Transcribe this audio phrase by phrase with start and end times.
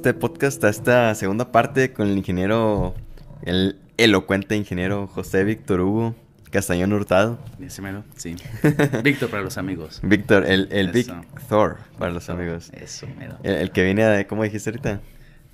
[0.00, 2.94] este podcast, a esta segunda parte con el ingeniero,
[3.42, 6.14] el elocuente ingeniero José Víctor Hugo
[6.50, 7.38] Castañón Hurtado.
[7.60, 8.34] Ese mero, sí.
[9.04, 10.00] Víctor para los amigos.
[10.02, 11.06] Víctor, el, el Big
[11.50, 12.70] Thor para los amigos.
[12.72, 13.36] Eso, mero.
[13.42, 15.02] El, que viene a, ¿cómo dijiste ahorita?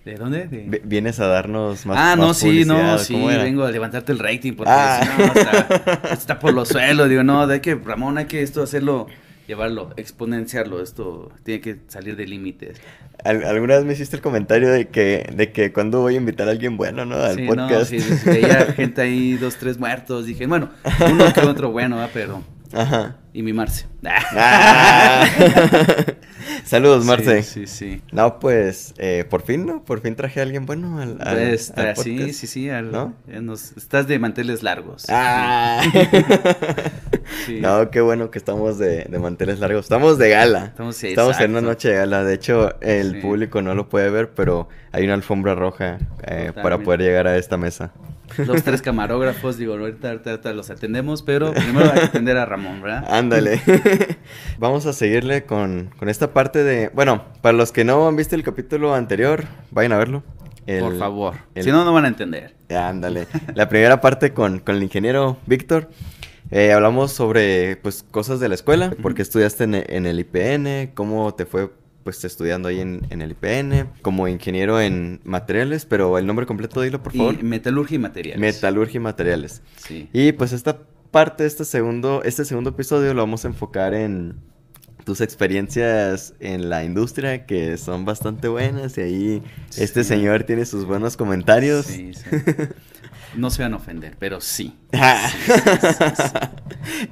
[0.05, 0.81] ¿De dónde?
[0.85, 4.71] Vienes a darnos más Ah, no, sí, no, sí, vengo a levantarte el rating porque
[4.73, 5.01] ah.
[5.19, 7.09] no, está, está, por los suelos.
[7.09, 9.09] Digo, no, hay que, Ramón, hay que esto hacerlo
[9.47, 10.83] llevarlo, exponenciarlo.
[10.83, 12.81] Esto tiene que salir de límites.
[13.25, 16.53] alguna vez me hiciste el comentario de que, de que cuando voy a invitar a
[16.53, 17.17] alguien bueno, ¿no?
[17.17, 17.93] Al sí, podcast.
[17.93, 20.27] No, sí, veía gente ahí, dos, tres muertos.
[20.27, 20.71] Dije, bueno,
[21.11, 22.09] uno que otro bueno, ¿eh?
[22.13, 22.56] pero.
[22.77, 23.17] Ajá.
[23.33, 23.87] Y mi Marce.
[24.05, 25.27] Ah.
[26.65, 27.43] Saludos, Marce.
[27.43, 29.85] Sí, sí, No, pues, eh, por fin, ¿no?
[29.85, 31.73] Por fin traje a alguien bueno al, al, pues,
[32.03, 32.69] Sí, sí, sí.
[32.69, 33.15] ¿no?
[33.77, 35.07] estás de manteles largos.
[35.09, 35.83] Ah.
[37.61, 39.87] No, qué bueno que estamos de, de, manteles largos.
[39.87, 40.67] Estamos de gala.
[40.67, 42.25] Estamos, estamos en una noche de gala.
[42.25, 46.79] De hecho, el público no lo puede ver, pero hay una alfombra roja eh, para
[46.79, 47.93] poder llegar a esta mesa.
[48.39, 52.83] Los tres camarógrafos, digo, ahorita, ahorita, los atendemos, pero primero hay que atender a Ramón,
[52.83, 53.07] ¿verdad?
[53.09, 53.61] Ándale.
[54.59, 56.91] Vamos a seguirle con, con esta parte de...
[56.95, 60.23] Bueno, para los que no han visto el capítulo anterior, vayan a verlo.
[60.81, 61.35] Por favor.
[61.57, 62.55] Si no, no van a entender.
[62.69, 63.29] Ándale.
[63.55, 65.89] La primera parte con, con el ingeniero Víctor.
[66.51, 71.35] Eh, hablamos sobre pues cosas de la escuela, porque estudiaste en, en, el IPN, cómo
[71.35, 71.71] te fue
[72.07, 76.81] pues estudiando ahí en, en, el IPN, como ingeniero en materiales, pero el nombre completo
[76.81, 77.35] dilo por favor.
[77.35, 78.41] Y metalurgia y materiales.
[78.41, 79.61] Metalurgia y materiales.
[79.75, 80.09] Sí.
[80.13, 80.79] Y pues esta
[81.11, 84.37] parte, este segundo, este segundo episodio lo vamos a enfocar en
[85.05, 89.43] tus experiencias en la industria que son bastante buenas y ahí
[89.77, 91.87] este señor tiene sus buenos comentarios.
[91.87, 92.25] Sí, sí.
[93.35, 94.79] No se van a ofender, pero sí.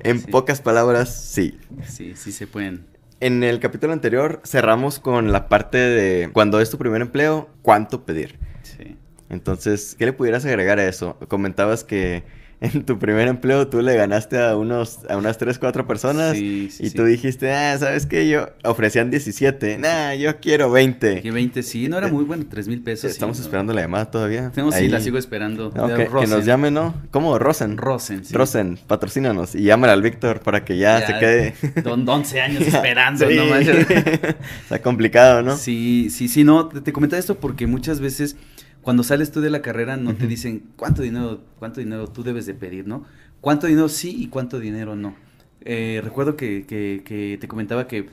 [0.02, 1.58] en pocas palabras, sí.
[1.86, 2.86] Sí, sí se pueden
[3.20, 8.04] en el capítulo anterior cerramos con la parte de cuando es tu primer empleo, cuánto
[8.04, 8.38] pedir.
[8.62, 8.96] Sí.
[9.30, 11.18] Entonces, ¿qué le pudieras agregar a eso?
[11.28, 12.24] Comentabas que
[12.64, 16.90] en tu primer empleo tú le ganaste a unos a unas 3, 4 personas y
[16.94, 18.28] tú dijiste, ah, ¿sabes qué?
[18.28, 21.20] Yo ofrecían 17, nah, yo quiero 20.
[21.20, 23.10] Que 20, sí, no era muy bueno, 3 mil pesos.
[23.10, 24.50] Estamos esperando la llamada todavía.
[24.50, 25.72] Tenemos, sí, la sigo esperando.
[25.72, 26.94] que, nos llame, ¿no?
[27.10, 27.38] ¿Cómo?
[27.38, 27.76] Rosen.
[27.76, 28.34] Rosen, sí.
[28.34, 31.54] Rosen, patrocínanos y llámale al Víctor para que ya, se quede.
[31.82, 33.54] Don 11 años esperando, no
[34.62, 35.56] Está complicado, ¿no?
[35.56, 38.36] Sí, sí, sí, no, te, te comentaba esto porque muchas veces
[38.84, 42.46] cuando sales tú de la carrera no te dicen cuánto dinero, cuánto dinero tú debes
[42.46, 43.04] de pedir, ¿no?
[43.40, 45.16] Cuánto dinero sí y cuánto dinero no.
[45.62, 48.08] Eh, recuerdo que, que, te comentaba que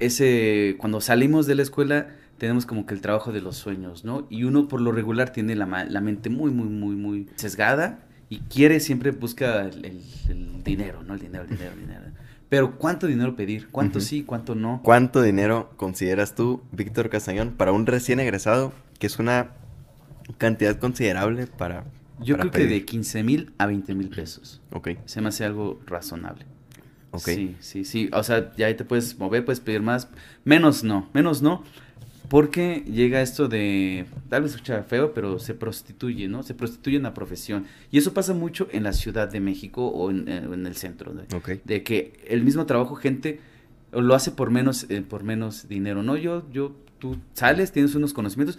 [0.00, 4.26] ese, cuando salimos de la escuela tenemos como que el trabajo de los sueños, ¿no?
[4.28, 8.40] Y uno por lo regular tiene la, la mente muy, muy, muy, muy sesgada y
[8.40, 10.02] quiere, siempre busca el,
[10.64, 11.14] dinero, ¿no?
[11.14, 12.02] El dinero, el dinero, el dinero.
[12.48, 13.68] Pero ¿cuánto dinero pedir?
[13.68, 14.80] ¿Cuánto sí, cuánto no?
[14.82, 19.52] ¿Cuánto dinero consideras tú, Víctor Castañón, para un recién egresado, que es una
[20.38, 21.84] cantidad considerable para.
[22.20, 24.60] Yo creo que de 15 mil a 20 mil pesos.
[24.70, 24.90] Ok.
[25.04, 26.46] Se me hace algo razonable.
[27.10, 27.24] Ok.
[27.24, 28.10] Sí, sí, sí.
[28.12, 30.08] O sea, ya ahí te puedes mover, puedes pedir más.
[30.44, 31.62] Menos no, menos no.
[32.28, 36.42] Porque llega esto de, tal vez escucha feo, pero se prostituye, ¿no?
[36.42, 37.66] Se prostituye en la profesión.
[37.92, 41.12] Y eso pasa mucho en la Ciudad de México o en, eh, el centro.
[41.12, 43.40] De, de, que el mismo trabajo, gente
[43.92, 46.16] lo hace por menos, eh, por menos dinero, ¿no?
[46.16, 48.58] Yo, yo, tú sales, tienes unos conocimientos,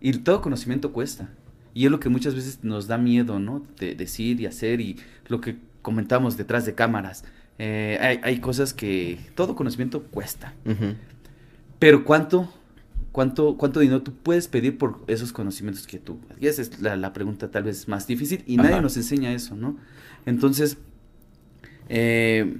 [0.00, 1.30] y todo conocimiento cuesta.
[1.74, 3.62] Y es lo que muchas veces nos da miedo, ¿no?
[3.78, 4.96] De decir y hacer y
[5.28, 7.24] lo que comentamos detrás de cámaras.
[7.58, 10.54] Eh, hay, hay, cosas que todo conocimiento cuesta.
[11.78, 12.52] Pero ¿cuánto,
[13.12, 16.18] cuánto, ¿cuánto dinero tú puedes pedir por esos conocimientos que tú?
[16.40, 19.76] Y esa es la, pregunta tal vez más difícil y nadie nos enseña eso, ¿no?
[20.24, 20.78] Entonces,
[21.88, 22.56] eh,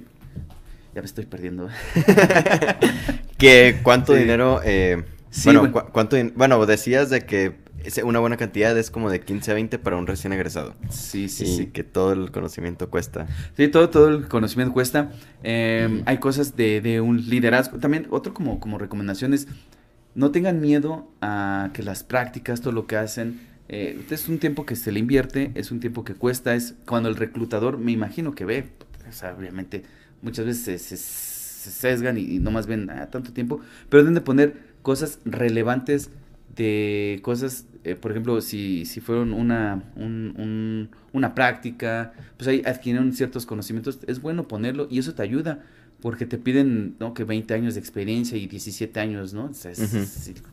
[0.93, 1.69] ya me estoy perdiendo.
[3.37, 4.61] ¿Qué, ¿Cuánto dinero...
[4.63, 5.03] Eh,
[5.43, 6.17] bueno, ¿cuánto?
[6.35, 7.55] Bueno, decías de que
[8.03, 10.73] una buena cantidad es como de 15 a 20 para un recién egresado.
[10.89, 11.65] Sí, sí, y sí.
[11.67, 13.27] que todo el conocimiento cuesta.
[13.55, 15.11] Sí, todo, todo el conocimiento cuesta.
[15.43, 17.77] Em, hay cosas de, de, un liderazgo.
[17.77, 19.47] También otro como, como recomendación es
[20.15, 24.65] no tengan miedo a que las prácticas, todo lo que hacen, eh, es un tiempo
[24.65, 28.33] que se le invierte, es un tiempo que cuesta, es cuando el reclutador, me imagino
[28.33, 28.69] que ve,
[29.07, 29.83] o sea, obviamente
[30.23, 34.55] muchas veces se, sesgan y, no más ven a tanto tiempo, pero deben de poner
[34.87, 36.11] cosas relevantes
[36.55, 43.11] de cosas, eh, por ejemplo, si, si fueron una, un, una práctica, pues ahí adquirieron
[43.11, 45.61] ciertos conocimientos, es bueno ponerlo y eso te ayuda,
[45.99, 47.13] porque te piden, ¿no?
[47.13, 49.47] Que 20 años de experiencia y 17 años, ¿no?
[49.47, 49.73] O sea,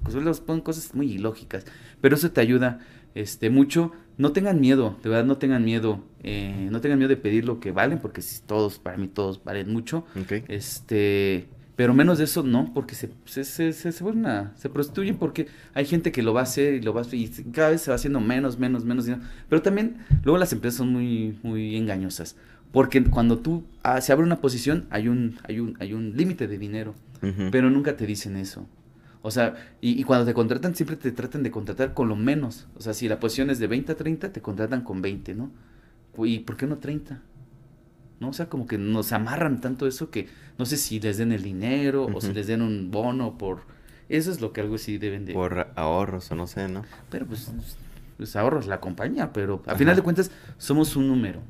[0.02, 1.64] pues, ponen cosas muy ilógicas,
[2.00, 2.80] pero eso te ayuda
[3.14, 3.92] este, mucho.
[4.18, 7.60] No tengan miedo, de verdad no tengan miedo, eh, no tengan miedo de pedir lo
[7.60, 10.04] que valen, porque si todos, para mí todos valen mucho.
[10.48, 14.68] Este, Pero menos de eso no, porque se, se, se, se, se vuelven a- se
[14.70, 17.28] prostituyen porque hay gente que lo va a hacer y lo va a hacer y
[17.52, 19.24] cada vez se va haciendo menos, menos, menos dinero.
[19.48, 22.36] Pero también luego las empresas son muy, muy engañosas.
[22.70, 26.46] Porque cuando tú ah, se abre una posición hay un, hay un, hay un límite
[26.48, 26.94] de dinero.
[27.50, 28.66] Pero nunca te dicen eso.
[29.22, 32.66] O sea, y, y cuando te contratan, siempre te tratan de contratar con lo menos.
[32.76, 35.50] O sea, si la posición es de 20 a 30, te contratan con 20, ¿no?
[36.18, 37.20] ¿Y por qué no 30?
[38.20, 38.28] ¿No?
[38.28, 40.28] O sea, como que nos amarran tanto eso que
[40.58, 43.62] no sé si les den el dinero o si les den un bono por...
[44.08, 45.32] Eso es lo que algo sí deben de...
[45.32, 46.84] Por ahorros o no sé, ¿no?
[47.10, 47.50] Pero pues,
[48.16, 49.78] pues ahorros la compañía, pero a Ajá.
[49.78, 51.40] final de cuentas somos un número.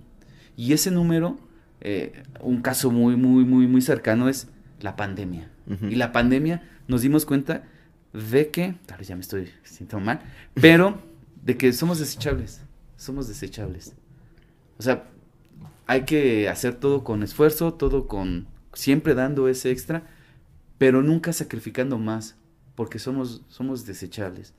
[0.56, 1.38] Y ese número,
[1.81, 4.49] eh, un caso muy, muy, muy, muy cercano es
[4.81, 5.50] la pandemia.
[5.81, 7.64] Y la pandemia nos dimos cuenta
[8.12, 10.20] de que, tal vez ya me estoy sintiendo mal,
[10.55, 11.00] pero
[11.43, 12.62] de que somos desechables,
[12.96, 13.94] somos desechables.
[14.78, 15.05] O sea,
[15.86, 20.06] hay que hacer todo con esfuerzo, todo con, siempre dando ese extra,
[20.78, 22.36] pero nunca sacrificando más,
[22.75, 24.54] porque somos, somos desechables.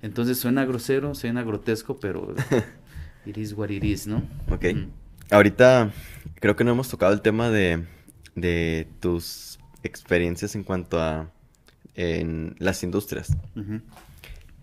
[0.00, 2.34] Entonces suena grosero, suena grotesco, pero
[3.26, 4.22] it is what it is, ¿no?
[4.50, 4.64] Ok.
[4.74, 4.90] Mm.
[5.30, 5.92] Ahorita
[6.36, 7.84] creo que no hemos tocado el tema de,
[8.34, 11.30] de tus experiencias en cuanto a
[11.98, 13.36] en las industrias.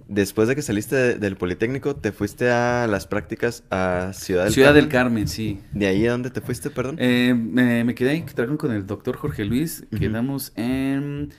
[0.08, 4.54] Después de que saliste de- del Politécnico, te fuiste a las prácticas a Ciudad del
[4.54, 5.24] Ciudad del Carmen.
[5.24, 5.60] Carmen, sí.
[5.74, 6.98] ¿De ahí a dónde te fuiste, perdón?
[7.00, 8.26] Eh, me, me quedé ahí,
[8.58, 9.84] con el doctor Jorge Luis.
[9.98, 11.32] Quedamos en.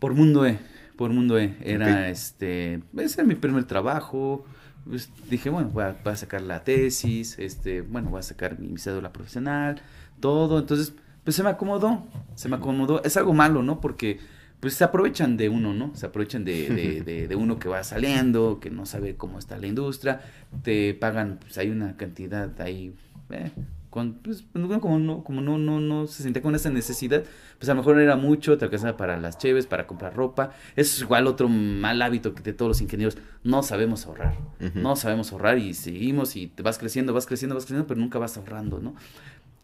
[0.00, 0.58] Por Mundo E.
[0.96, 1.54] Por Mundo E.
[1.62, 2.80] Era este.
[2.96, 4.44] Ese era mi primer trabajo.
[4.84, 7.38] Pues, dije, bueno, voy a, voy a sacar la tesis.
[7.38, 9.80] Este, bueno, voy a sacar mi, mi cédula profesional.
[10.18, 10.58] Todo.
[10.58, 10.92] Entonces,
[11.22, 12.04] pues se me acomodó.
[12.34, 13.02] Se me acomodó.
[13.04, 13.80] Es algo malo, ¿no?
[13.80, 14.18] Porque.
[14.60, 15.94] Pues se aprovechan de uno, ¿no?
[15.94, 19.58] Se aprovechan de, de, de- de uno que va saliendo, que no sabe cómo está
[19.58, 20.20] la industria,
[20.62, 22.94] te pagan, pues hay una cantidad ahí,
[23.30, 23.50] eh,
[23.90, 27.24] con, pues, uno como no, como no, no, no se sentía con esa necesidad,
[27.58, 30.50] pues a lo mejor era mucho, te alcanzaba para las cheves, para comprar ropa.
[30.74, 33.16] Eso es igual otro mal hábito que de todos los ingenieros.
[33.42, 34.34] No sabemos ahorrar.
[34.74, 38.18] No sabemos ahorrar y seguimos y te vas creciendo, vas creciendo, vas creciendo, pero nunca
[38.18, 38.94] vas ahorrando, ¿no?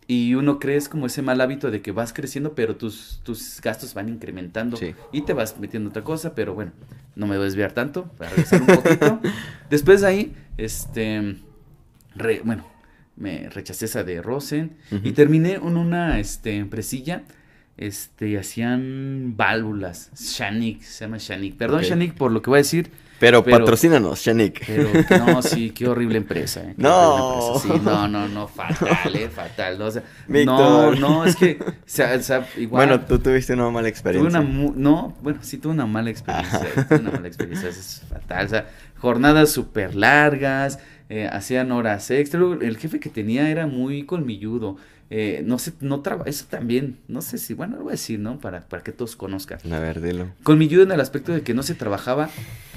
[0.08, 3.60] Y uno cree es como ese mal hábito de que vas creciendo, pero tus, tus
[3.60, 4.94] gastos van incrementando Sí.
[5.12, 6.72] y te vas metiendo otra cosa, pero bueno,
[7.14, 9.20] no me voy a desviar tanto, para regresar un poquito.
[9.70, 11.37] Después de ahí, este,
[12.16, 12.66] re- bueno,
[13.16, 17.22] me rechacé esa de Rosen y terminé en una este, empresilla,
[17.76, 21.56] este, hacían válvulas, Shanik, se llama Shanik.
[21.56, 21.87] Perdón, Ok.
[21.87, 22.90] Shanik, por lo que voy a decir,
[23.22, 24.66] Pero, pero- patrocínanos, Shanik.
[24.66, 24.90] pero
[25.26, 26.60] no, sí, qué horrible empresa.
[26.62, 27.14] eh, qué No.
[27.54, 29.78] horrible empresa, Sí, no, no, no, fatal, eh, fatal.
[29.78, 30.02] No, o sea,
[31.00, 32.88] no, es que, o sea, o sea, igual.
[32.88, 34.40] Bueno, tú tuviste una mala Tuve experiencia.
[34.40, 38.02] una mu- no, bueno, sí tuve una mala experiencia, tuve una mala experiencia, eso es
[38.08, 38.66] fatal, o sea,
[38.98, 44.78] jornadas súper largas, eh, hacían horas extra, el jefe que tenía era muy colmilludo,
[45.10, 48.19] eh, no sé, no traba, eso también, no sé si, bueno, lo voy a decir,
[48.19, 48.38] ¿no?
[48.40, 49.58] Para, para que todos conozcan.
[49.70, 50.28] A ver, dilo.
[50.42, 52.30] Colmilludo en el aspecto de que no se trabajaba,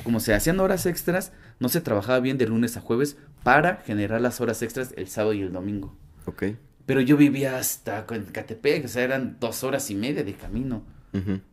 [0.05, 4.21] como se hacían horas extras, no se trabajaba bien de lunes a jueves para generar
[4.21, 5.93] las horas extras el sábado y el domingo.
[6.25, 6.43] Ok.
[6.85, 10.83] Pero yo vivía hasta en Catepec, o sea, eran dos horas y media de camino.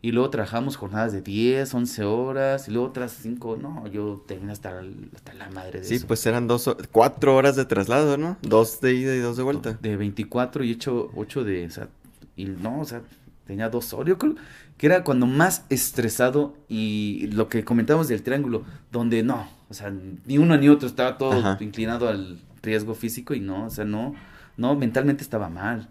[0.00, 4.50] Y luego trabajamos jornadas de 10, 11 horas, y luego otras 5, no, yo terminé
[4.50, 4.82] hasta,
[5.14, 6.06] hasta la madre de Sí, eso.
[6.08, 8.37] pues eran dos, cuatro horas de traslado, ¿no?
[8.43, 9.78] Dos de ida y dos de vuelta.
[9.81, 11.88] De 24 y 8, 8 de, o sea,
[12.35, 13.02] y no, o sea,
[13.46, 14.34] tenía dos horas, yo creo
[14.76, 19.92] que era cuando más estresado y lo que comentamos del triángulo, donde no, o sea,
[20.26, 21.56] ni uno ni otro estaba todo Ajá.
[21.61, 24.14] inclinado al riesgo físico y no, o sea, no,
[24.56, 25.88] no, mentalmente estaba mal.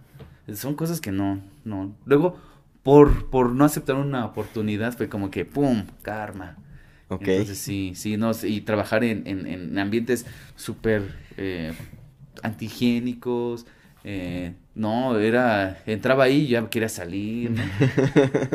[0.54, 1.96] Son cosas que no, no.
[2.06, 2.38] Luego,
[2.84, 5.86] por, por no aceptar una oportunidad, fue como que, ¡pum!
[6.02, 6.58] Karma.
[7.08, 7.28] Ok.
[7.28, 11.74] Entonces sí, sí, no, y trabajar en, en, en ambientes súper eh,
[12.42, 13.66] antihigiénicos,
[14.04, 17.64] eh, no, era, entraba ahí y ya quería salir, ¿no?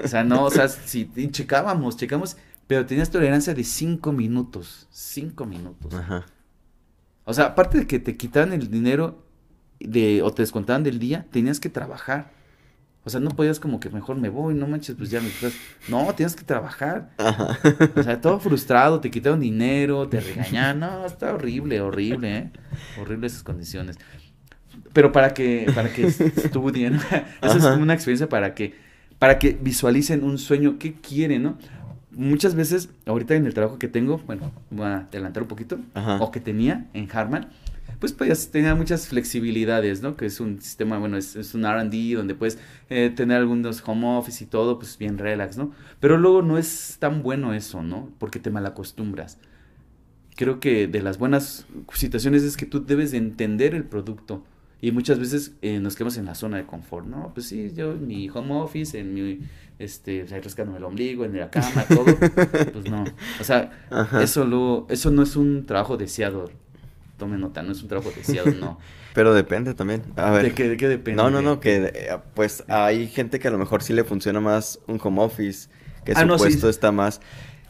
[0.02, 4.88] O sea, no, o sea, sí, y checábamos, checamos, pero tenías tolerancia de cinco minutos,
[4.90, 5.92] cinco minutos.
[5.94, 6.26] Ajá.
[7.24, 9.26] O sea, aparte de que te quitaban el dinero
[9.80, 12.30] de, o te descontaban del día, tenías que trabajar.
[13.04, 15.52] O sea, no podías como que mejor me voy, no manches, pues ya me estás.
[15.88, 17.12] No, tienes que trabajar.
[17.18, 17.56] Ajá.
[17.94, 20.80] O sea, todo frustrado, te quitaron dinero, te regañaban.
[20.80, 22.50] No, está horrible, horrible, ¿eh?
[23.00, 23.96] Horrible esas condiciones.
[24.92, 26.94] Pero para que, para que estuvo bien,
[27.42, 28.74] eso es como una experiencia para que,
[29.18, 31.58] para que visualicen un sueño, qué quieren, ¿no?
[32.10, 36.16] Muchas veces, ahorita en el trabajo que tengo, bueno, voy a adelantar un poquito, Ajá.
[36.22, 37.48] o que tenía en Harman,
[37.98, 40.16] pues, pues tenía muchas flexibilidades, ¿no?
[40.16, 42.58] Que es un sistema, bueno, es, es un R&D donde puedes
[42.90, 45.72] eh, tener algunos home office y todo, pues bien relax, ¿no?
[46.00, 48.10] Pero luego no es tan bueno eso, ¿no?
[48.18, 49.38] Porque te malacostumbras.
[50.36, 54.44] Creo que de las buenas situaciones es que tú debes de entender el producto
[54.80, 57.32] Y muchas veces eh, nos quedamos en la zona de confort, ¿no?
[57.34, 59.40] Pues sí, yo en mi home office, en mi,
[59.78, 62.04] este, o sea, rascándome el ombligo, en la cama, todo.
[62.72, 63.04] pues no.
[63.40, 64.22] O sea, Ajá.
[64.22, 66.50] eso, lo, eso no es un trabajo deseado.
[67.16, 68.78] Tome nota, no es un trabajo deseado, no.
[69.14, 70.02] Pero depende también.
[70.16, 70.42] A ver.
[70.42, 71.22] ¿De qué, de qué depende?
[71.22, 74.40] No, no, no, que eh, pues hay gente que a lo mejor sí le funciona
[74.40, 75.70] más un home office,
[76.04, 76.44] que Ah, su no, sí.
[76.44, 77.22] puesto está más,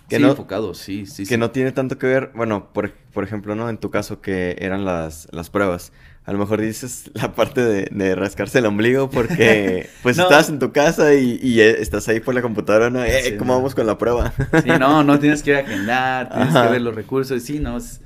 [0.09, 1.37] que sí, no, enfocado, sí, sí, que sí.
[1.39, 3.69] no tiene tanto que ver, bueno, por, por ejemplo, ¿no?
[3.71, 5.93] En tu caso que eran las, las pruebas.
[6.27, 10.25] A lo mejor dices la parte de, de rascarse el ombligo porque pues No.
[10.25, 13.05] estás en tu casa y, y, eh, estás ahí por la computadora, ¿no?
[13.05, 13.59] Eh, Sí, ¿Cómo no.
[13.59, 14.35] vamos con la prueba?
[14.65, 16.63] Sí, no, no tienes que agendar, tienes Ajá.
[16.63, 18.01] que ver los recursos, sí, no, es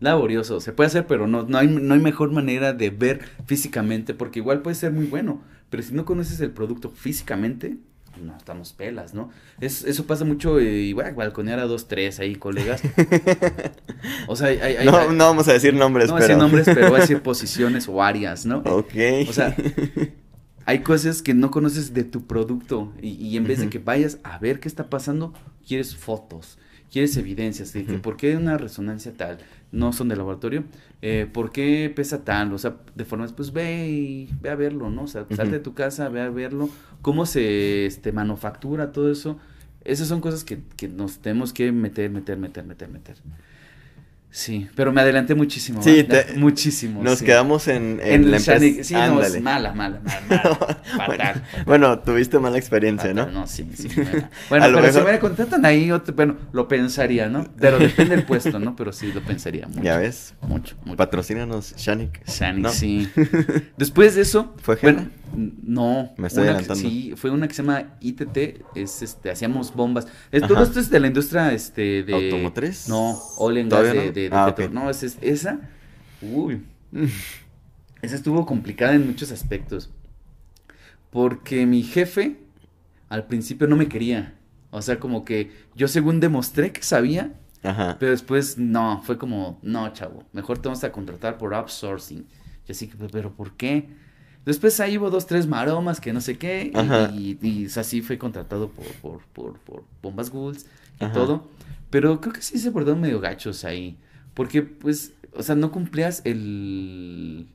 [0.00, 4.14] laborioso, se puede hacer, pero no, no, hay, no hay mejor manera de ver físicamente,
[4.14, 7.76] porque igual puede ser muy bueno, pero si no conoces el producto físicamente,
[8.22, 9.30] no, estamos pelas, ¿no?
[9.60, 12.82] Es, eso pasa mucho, eh, igual, balconear a dos, tres ahí, colegas.
[14.28, 14.84] O sea, hay...
[14.84, 16.26] no, hay- no vamos a decir nombres, no pero...
[16.26, 18.58] decir nombres, pero voy a decir posiciones o áreas, ¿no?
[18.58, 18.94] Ok.
[19.28, 19.54] O sea,
[20.66, 24.18] hay cosas que no conoces de tu producto y, y en vez de que vayas
[24.24, 25.32] a ver qué está pasando,
[25.66, 26.58] quieres fotos,
[26.90, 29.38] quieres evidencias de que por qué una resonancia tal,
[29.72, 30.64] no son de laboratorio,
[31.02, 34.90] eh, por qué pesa tal, o sea, de formas, pues ve y ve a verlo,
[34.90, 35.02] ¿no?
[35.02, 36.68] O sea, salte de tu casa, ve a verlo,
[37.02, 39.38] cómo se este, manufactura todo eso.
[39.84, 43.16] Esas son cosas que, que nos tenemos que meter, meter, meter, meter, meter.
[44.36, 45.82] Sí, pero me adelanté muchísimo.
[45.82, 47.02] Sí, muchísimo.
[47.02, 47.24] Nos sí.
[47.24, 48.84] quedamos en, en, En la Shani- empresa.
[48.84, 51.06] sí, no, es mala, mala, mala, mala.
[51.06, 51.42] fatal.
[51.64, 53.46] Bueno, tuviste mala experiencia, fatal, ¿no?
[53.46, 53.88] sí, sí.
[53.96, 57.46] Bueno, Bueno, pero si mejor- me contratan ahí, otro- bueno, lo pensaría, ¿no?
[57.58, 58.76] Pero depende del puesto, ¿no?
[58.76, 59.80] Pero sí, lo pensaría mucho.
[59.82, 60.34] Ya ves.
[60.42, 60.98] Mucho, mucho.
[60.98, 62.20] Patrocínanos, Shanik.
[62.26, 62.68] Shani, ¿no?
[62.68, 63.08] sí.
[63.78, 66.12] Después de eso, ¿Fue bueno, no.
[66.16, 66.88] Me estoy que- adelantando.
[66.88, 70.06] Sí, fue una que se llama ITT, es este, hacíamos bombas.
[70.30, 72.88] Es- todo esto es de la industria este de ¿Automotriz?
[72.88, 74.12] No, oil and gas ¿Todavía de, no?
[74.12, 74.68] de- de Ah.
[74.72, 75.60] No, es, es- esa.
[76.22, 76.62] Uy.
[78.02, 79.90] Esa estuvo complicada en muchos aspectos.
[81.10, 82.36] Porque mi jefe
[83.08, 84.34] al principio no me quería.
[84.70, 87.96] O sea, como que yo según demostré que sabía, Ajá.
[87.98, 92.26] pero después no, fue como, no, chavo, mejor te vamos a contratar por outsourcing.
[92.68, 93.88] Y así que, pero ¿por qué?
[94.46, 97.10] Después ahí hubo dos, tres maromas que no sé qué, y, Ajá.
[97.12, 100.66] y, y así fue contratado por, por, por, por Bombas Ghouls
[101.00, 101.12] y Ajá.
[101.12, 101.48] todo.
[101.90, 103.98] Pero creo que sí se portaron medio gachos ahí.
[104.34, 107.48] Porque, pues, o sea, no cumplías el...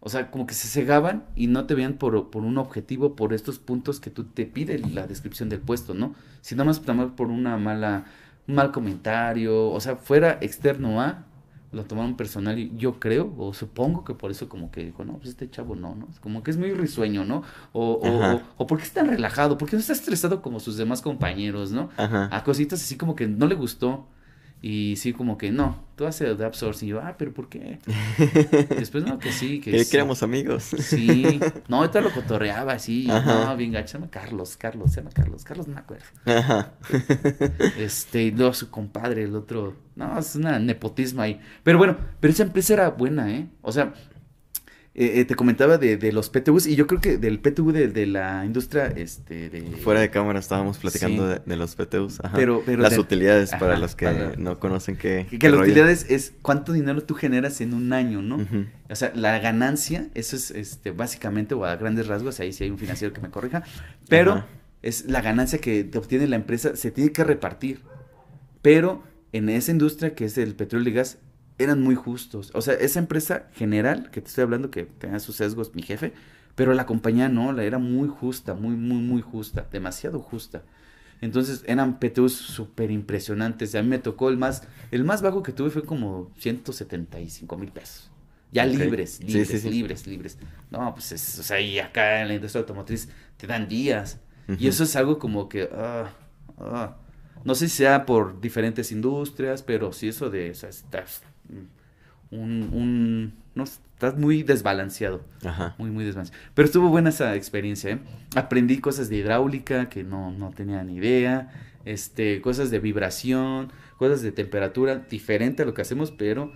[0.00, 3.32] O sea, como que se cegaban y no te veían por, por un objetivo, por
[3.32, 6.14] estos puntos que tú te pide la descripción del puesto, ¿no?
[6.40, 8.04] Si nada más nada más por una mala,
[8.48, 11.24] un mal comentario, o sea, fuera externo a,
[11.72, 15.14] lo tomaron personal y yo creo, o supongo que por eso como que dijo, no,
[15.14, 16.08] pues este chavo no, ¿no?
[16.20, 17.42] Como que es muy risueño, ¿no?
[17.72, 21.00] O, o, o, o porque es tan relajado, porque no está estresado como sus demás
[21.00, 21.88] compañeros, ¿no?
[21.96, 22.28] Ajá.
[22.30, 24.06] A cositas así como que no le gustó.
[24.64, 26.86] Y sí, como que no, tú haces de outsourcing.
[26.86, 27.80] Y yo, ah, pero ¿por qué?
[28.78, 29.90] Después, no, que sí, que Que sí.
[29.90, 30.62] que éramos amigos.
[30.78, 33.10] Sí, no, ahorita lo cotorreaba así.
[33.10, 33.46] Ajá.
[33.46, 36.04] No, bien gacho, se llama Carlos, Carlos, se llama Carlos, Carlos no me acuerdo.
[36.26, 36.74] Ajá.
[37.76, 39.74] Este, y luego su compadre, el otro.
[39.96, 41.40] No, es una nepotismo ahí.
[41.64, 43.48] Pero bueno, pero esa empresa era buena, ¿eh?
[43.62, 43.92] O sea,
[44.94, 47.88] eh, eh, te comentaba de, de los PTUs y yo creo que del PTU de,
[47.88, 49.62] de la industria, este, de...
[49.78, 51.34] Fuera de cámara estábamos platicando Sí.
[51.46, 52.20] de, de los PTUs.
[52.22, 52.36] Ajá.
[52.36, 55.26] Pero- pero Las de- utilidades para los que para- no conocen qué.
[55.30, 55.70] Que, qué la rollo.
[55.72, 58.46] utilidad es, cuánto dinero tú generas en un año, ¿no?
[58.90, 62.70] O sea, la ganancia, eso es este, básicamente, o a grandes rasgos, ahí sí hay
[62.70, 63.62] un financiero que me corrija,
[64.10, 64.46] pero Ajá.
[64.82, 67.80] es la ganancia que te obtiene la empresa, se tiene que repartir.
[68.60, 71.18] Pero en esa industria que es el petróleo y gas,
[71.58, 72.50] eran muy justos.
[72.54, 76.12] O sea, esa empresa general, que te estoy hablando, que tenía sus sesgos, mi jefe,
[76.54, 80.62] pero la compañía no, la era muy justa, muy, muy, muy justa, demasiado justa.
[81.20, 83.74] Entonces eran PTUs súper impresionantes.
[83.74, 87.70] A mí me tocó el más, el más bajo que tuve fue como 175 mil
[87.70, 88.10] pesos.
[88.50, 89.70] Ya libres, libres, sí, sí.
[89.70, 90.38] libres, libres.
[90.70, 94.20] No, pues es, o sea, y acá en la industria automotriz te dan días.
[94.58, 96.12] Y eso es algo como que, ah,
[96.58, 96.96] ah.
[97.44, 100.68] no sé si sea por diferentes industrias, pero sí eso de, o sea,
[102.30, 105.22] un, un, no, estás muy desbalanceado.
[105.44, 105.74] Ajá.
[105.78, 106.42] Muy, muy desbalanceado.
[106.54, 107.98] Pero estuvo buena esa experiencia, ¿eh?
[108.34, 111.50] Aprendí cosas de hidráulica que no, no tenía ni idea,
[111.84, 116.52] este, cosas de vibración, cosas de temperatura, diferente a lo que hacemos, pero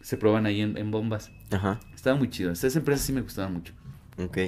[0.00, 1.30] se prueban ahí en, en bombas.
[1.50, 1.78] Ajá.
[1.94, 2.50] Estaba muy chido.
[2.52, 3.72] Esas empresas sí me gustaban mucho.
[4.18, 4.38] Ok.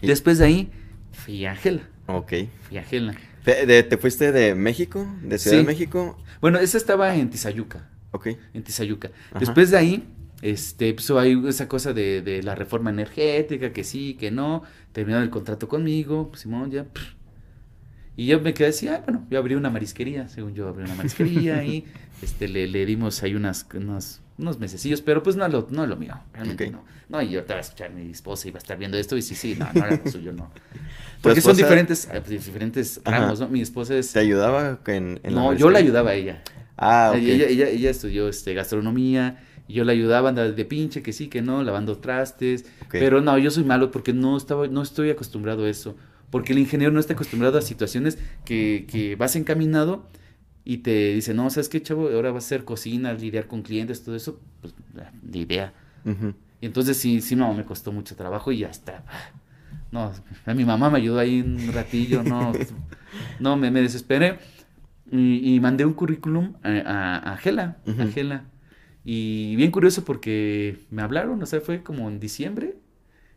[0.00, 0.70] Y- Después de ahí,
[1.12, 1.82] fui a Gela.
[2.06, 2.32] Ok.
[2.68, 3.14] Fui a Gela.
[3.42, 5.06] Fe- de- ¿Te fuiste de México?
[5.22, 5.62] ¿De Ciudad Sí.
[5.62, 6.18] de México?
[6.40, 7.88] Bueno, esa estaba en Tizayuca.
[8.16, 8.28] Ok.
[8.54, 9.10] En Tizayuca.
[9.30, 9.38] Ajá.
[9.38, 10.04] Después de ahí,
[10.42, 14.62] este, pues hay esa cosa de, de la reforma energética, que sí, que no.
[14.92, 16.84] Terminaron el contrato conmigo, pues, Simón, ya.
[16.84, 17.14] pff.
[18.16, 20.94] Y yo me quedé así, ah, bueno, yo abrí una marisquería, según yo abrí una
[20.94, 21.84] marisquería y
[22.22, 25.84] este, le, le dimos ahí unas, unas unos mesecillos, pero pues no es lo, no
[25.84, 26.72] es lo mío, realmente Ok.
[26.72, 26.84] no.
[27.08, 29.22] No, y yo te voy a escuchar, mi esposa iba a estar viendo esto y
[29.22, 30.50] sí, sí, no, no era lo suyo, no.
[31.22, 33.18] Porque son diferentes, eh, pues, diferentes Ajá.
[33.20, 33.48] ramos, ¿no?
[33.48, 34.12] Mi esposa es...
[34.12, 36.42] ¿Te ayudaba en, en no, la yo la ayudaba a ella.
[36.76, 37.18] Ah, ok.
[37.18, 41.12] ella, ella, ella estudió este, gastronomía, y yo la ayudaba a andar de pinche, que
[41.12, 42.66] sí, que no, lavando trastes.
[42.84, 42.92] Ok.
[42.92, 45.96] Pero no, yo soy malo porque no, estaba, no estoy acostumbrado a eso.
[46.30, 50.06] Porque el ingeniero no está acostumbrado a situaciones que, que vas encaminado
[50.64, 52.08] y te dice, no, ¿sabes qué, chavo?
[52.08, 54.40] Ahora vas a hacer cocina, lidiar con clientes, todo eso.
[54.60, 55.72] Pues, ah, ni idea.
[56.04, 56.34] Ujú.
[56.60, 59.04] Y entonces sí, sí, no, me costó mucho trabajo y ya está.
[59.90, 60.12] No,
[60.54, 62.52] mi mamá me ayudó ahí un ratillo, no,
[63.40, 64.38] no, me, me desesperé
[65.10, 68.06] y, y mandé un currículum a, a, a Gela, a.
[68.06, 68.44] Gela.
[69.04, 72.76] Y bien curioso porque me hablaron, o sea, fue como en diciembre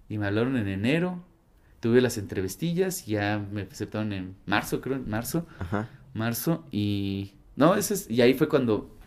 [0.10, 1.24] y me hablaron en enero.
[1.80, 5.88] Tuve las entrevistillas y ya me aceptaron en marzo, creo, en marzo Ajá.
[6.14, 8.98] marzo y no ese es, y ahí fue cuando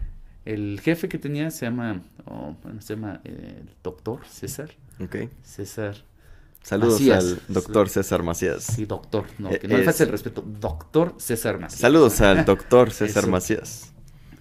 [0.46, 5.16] el jefe que tenía se llama oh, bueno, se llama eh, el doctor César Ok.
[5.42, 5.96] César
[6.62, 7.24] Saludos Macías.
[7.24, 8.62] al doctor César Macías.
[8.64, 12.20] sí doctor no Eh, que no le es- falta el respeto doctor César Macías Saludos
[12.20, 13.26] al doctor César.
[13.28, 13.92] Macías.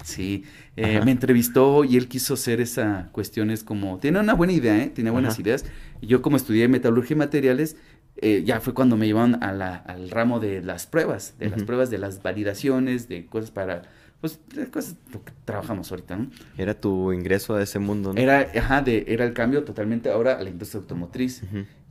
[0.04, 0.44] sí
[0.78, 4.92] eh, me entrevistó y él quiso hacer esa cuestiones como tiene una buena idea eh
[4.94, 5.42] tiene buenas Ajá.
[5.42, 5.66] ideas
[6.02, 7.76] yo como estudié metalurgia y materiales
[8.18, 11.64] eh, ya fue cuando me llevaron a la- al ramo de las pruebas de las
[11.64, 13.84] pruebas de las validaciones de cosas para
[14.22, 16.30] pues de cosas lo que trabajamos ahorita ¿no?
[16.58, 18.22] Era tu ingreso a ese mundo, ¿no?
[18.22, 21.42] Era, ajá, de, era el cambio totalmente ahora a la industria automotriz.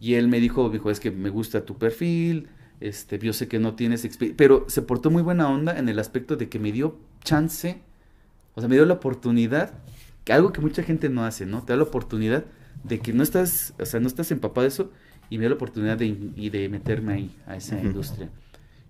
[0.00, 3.58] Y él me dijo, dijo, es que me gusta tu perfil, este, yo sé que
[3.58, 6.72] no tienes experiencia, pero se portó muy buena onda en el aspecto de que me
[6.72, 7.82] dio chance,
[8.54, 9.74] o sea, me dio la oportunidad,
[10.24, 11.62] que algo que mucha gente no hace, ¿no?
[11.62, 12.44] Te da la oportunidad
[12.84, 14.90] de que no estás, o sea, no estás empapado de eso,
[15.28, 18.30] y me dio la oportunidad de, y de meterme ahí, a esa industria.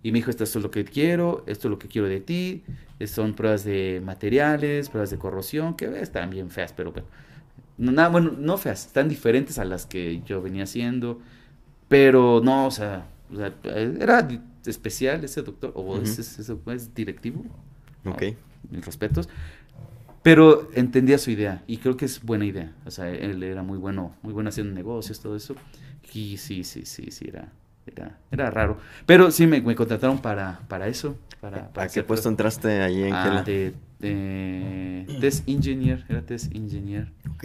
[0.02, 2.62] Y me dijo, esto es lo que quiero, esto es lo que quiero de ti,
[3.06, 7.06] son pruebas de materiales, pruebas de corrosión, que están bien feas, pero bueno.
[7.78, 11.20] No, nada, bueno, no feas, están diferentes a las que yo venía haciendo,
[11.88, 14.28] pero no, o sea, o sea, era
[14.66, 16.02] especial ese doctor, o Ujú.
[16.02, 17.44] es, es- es- es directivo,
[18.04, 18.12] ¿no?
[18.12, 18.22] Ok.
[18.70, 19.28] mis respetos,
[20.22, 23.78] pero entendía su idea y creo que es buena idea, o sea, él era muy
[23.78, 25.54] bueno, muy bueno haciendo negocios, todo eso,
[26.12, 27.52] y sí, sí, sí, sí, era,
[27.86, 32.02] era, era raro, pero sí me, me contrataron para, para eso, para, para ¿A qué
[32.02, 37.12] puesto entraste ahí en Ah, de, de test engineer, era test engineer.
[37.34, 37.44] Ok.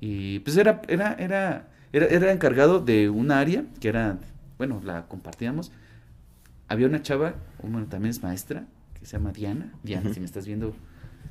[0.00, 4.18] Y pues era, era, era, era, era encargado de un área que era,
[4.58, 5.72] bueno, la compartíamos.
[6.68, 8.64] Había una chava, bueno, también es maestra,
[8.98, 9.72] que se llama Diana.
[9.82, 10.74] Diana, si me estás viendo,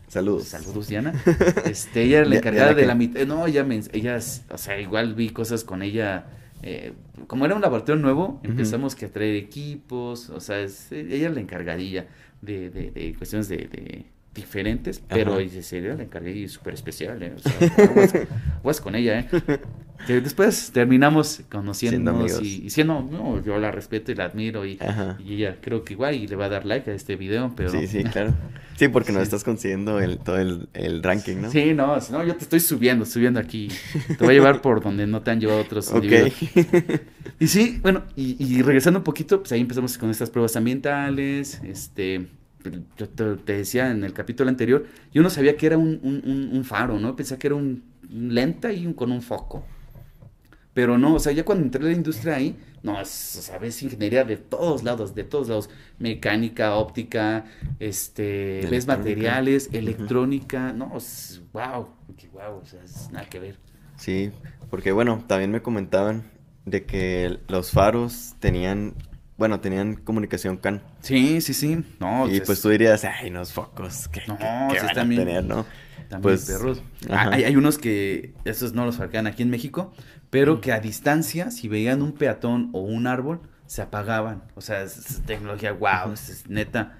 [0.07, 0.45] Saludos.
[0.45, 1.13] saludos Diana.
[1.65, 3.25] Este, ella era la encargada de la mitad.
[3.25, 6.25] No, ella, me, ella, o sea, igual vi cosas con ella.
[6.65, 6.93] Eh,
[7.27, 11.33] como era un laboratorio nuevo, empezamos que a traer equipos, o sea, es- ella es
[11.35, 12.07] la encargadilla
[12.41, 15.61] de, de, de cuestiones de, de diferentes, pero Ajá.
[15.61, 17.33] sería la encargadilla súper especial, ¿eh?
[17.35, 19.27] O sea, con ella, ¿eh?
[20.07, 24.77] Después terminamos conociéndonos y, y siendo, no, yo la respeto y la admiro y,
[25.25, 27.69] y ella creo que igual y le va a dar like a este video, pero...
[27.71, 28.33] Sí, sí, claro.
[28.75, 29.23] Sí, porque nos Sí.
[29.23, 31.49] estás consiguiendo el, todo el, el ranking, ¿no?
[31.49, 33.69] Sí, no, no, yo te estoy subiendo, subiendo aquí.
[34.07, 36.03] Te voy a llevar por donde no te han llevado otros Ok.
[36.03, 36.33] individuos.
[37.39, 41.59] Y sí, bueno, y, y regresando un poquito, pues ahí empezamos con estas pruebas ambientales,
[41.65, 42.27] este,
[42.97, 46.63] yo te, te decía en el capítulo anterior, yo no sabía que era un, un-
[46.65, 47.15] faro, ¿no?
[47.15, 49.65] Pensaba que era un, un lenta y un, con un foco.
[50.73, 53.57] Pero no, o sea, ya cuando entré a la industria ahí, no, es, o sea,
[53.57, 57.45] ves ingeniería de todos lados, de todos lados, mecánica, óptica,
[57.79, 58.87] este, ves Electrónica.
[58.87, 61.87] materiales, electrónica, no, es, wow,
[62.33, 63.57] wow, o sea, es nada que ver.
[63.95, 64.31] Sí,
[64.69, 66.23] porque bueno, también me comentaban
[66.65, 68.95] de que los faros tenían,
[69.37, 70.81] bueno, tenían comunicación CAN.
[71.01, 74.45] Sí, sí, sí, no, y es- pues tú dirías, ay, unos focos, ¿qué, No, qué-
[74.77, 75.19] qué van a bien.
[75.25, 75.65] tener, no?
[76.09, 76.83] También Pues, perros.
[77.09, 79.91] Ah, Hay, hay unos que, esos no los fabrican aquí en México,
[80.29, 84.43] pero que a distancia, si veían un peatón o un árbol, se apagaban.
[84.55, 86.99] O sea, es, tecnología, wow, es, es neta.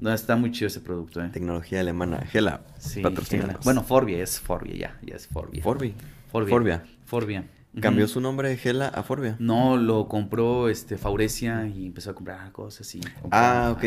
[0.00, 1.28] No, está muy chido ese producto, eh.
[1.30, 3.02] Tecnología alemana, Gela, Sí.
[3.28, 3.58] Gela.
[3.64, 5.62] Bueno, Forbia, es Forbia ya, ya es Forbia.
[5.62, 5.94] Forbi.
[6.30, 6.48] Forbia.
[6.50, 6.82] Forbia.
[7.04, 7.44] Forbia.
[7.80, 9.36] Cambió su nombre de Gela a Forbia.
[9.38, 13.84] No, lo compró este Faurecia y empezó a comprar cosas y Ah, ok.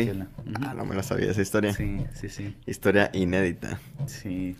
[0.62, 1.74] Ah, no me la sabía esa historia.
[1.74, 2.56] Sí, sí, sí.
[2.66, 3.78] Historia inédita.
[4.06, 4.56] Sí.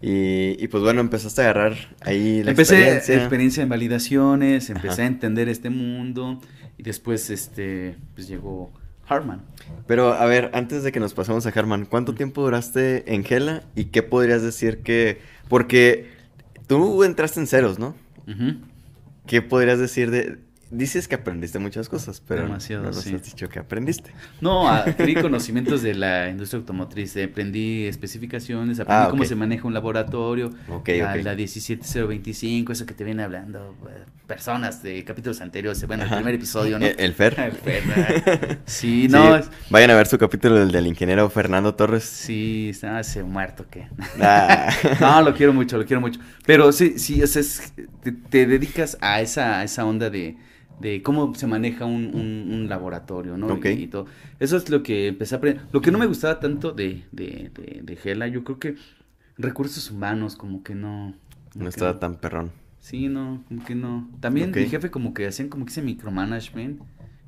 [0.00, 3.14] Y, y pues bueno, empezaste a agarrar ahí la empecé experiencia.
[3.16, 5.02] experiencia en validaciones, empecé Ajá.
[5.02, 6.40] a entender este mundo
[6.76, 8.72] y después este pues llegó
[9.08, 9.42] Harman.
[9.88, 13.64] Pero a ver, antes de que nos pasemos a Harman, ¿cuánto tiempo duraste en Gela
[13.74, 15.20] y qué podrías decir que...
[15.48, 16.10] Porque
[16.68, 17.96] tú entraste en ceros, ¿no?
[18.28, 18.56] Ujú.
[19.28, 20.47] ¿Qué podrías decir de...
[20.70, 23.14] dices que aprendiste muchas cosas, pero Demasiado, no nos sí.
[23.14, 24.12] has dicho que aprendiste.
[24.40, 27.16] No, adquirí conocimientos de la industria automotriz.
[27.16, 30.50] Aprendí especificaciones, aprendí Ah, cómo se maneja un laboratorio.
[30.68, 31.22] Ok, la, ok.
[31.24, 35.86] la 17025, eso que te viene hablando eh, personas de capítulos anteriores.
[35.86, 36.86] Bueno, el primer episodio, ¿no?
[36.86, 37.34] El, el Fer.
[37.38, 38.58] El Fer.
[38.66, 42.04] Sí, no, Vayan a ver su capítulo del, del ingeniero Fernando Torres.
[42.04, 43.86] sí, está hace muerto que.
[44.20, 44.70] Ah.
[45.00, 46.20] No, lo quiero mucho, lo quiero mucho.
[46.46, 50.36] Pero sí, sí, o sea, es- te, te dedicas a esa, a esa onda de,
[50.80, 53.46] de cómo se maneja un, un- un laboratorio, ¿no?
[53.48, 53.66] Ok.
[53.66, 54.06] Y, y todo.
[54.38, 55.62] Eso es lo que empecé a aprender.
[55.72, 58.76] Lo que no me gustaba tanto de, de, de, de Gela, yo creo que
[59.36, 61.14] recursos humanos, como que no.
[61.52, 62.50] como no estaba tan perrón.
[62.80, 64.08] Sí, no, como que no.
[64.20, 64.56] También Ok.
[64.56, 66.80] mi jefe como que hacían como que ese micromanagement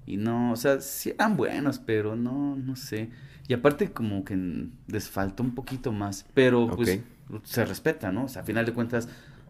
[0.06, 3.10] y no, o sea, sí eran buenos, pero no, no sé.
[3.48, 7.00] Y aparte como que les faltó un poquito más, pero pues
[7.42, 8.24] se respeta, ¿no?
[8.24, 9.08] O sea, a final de cuentas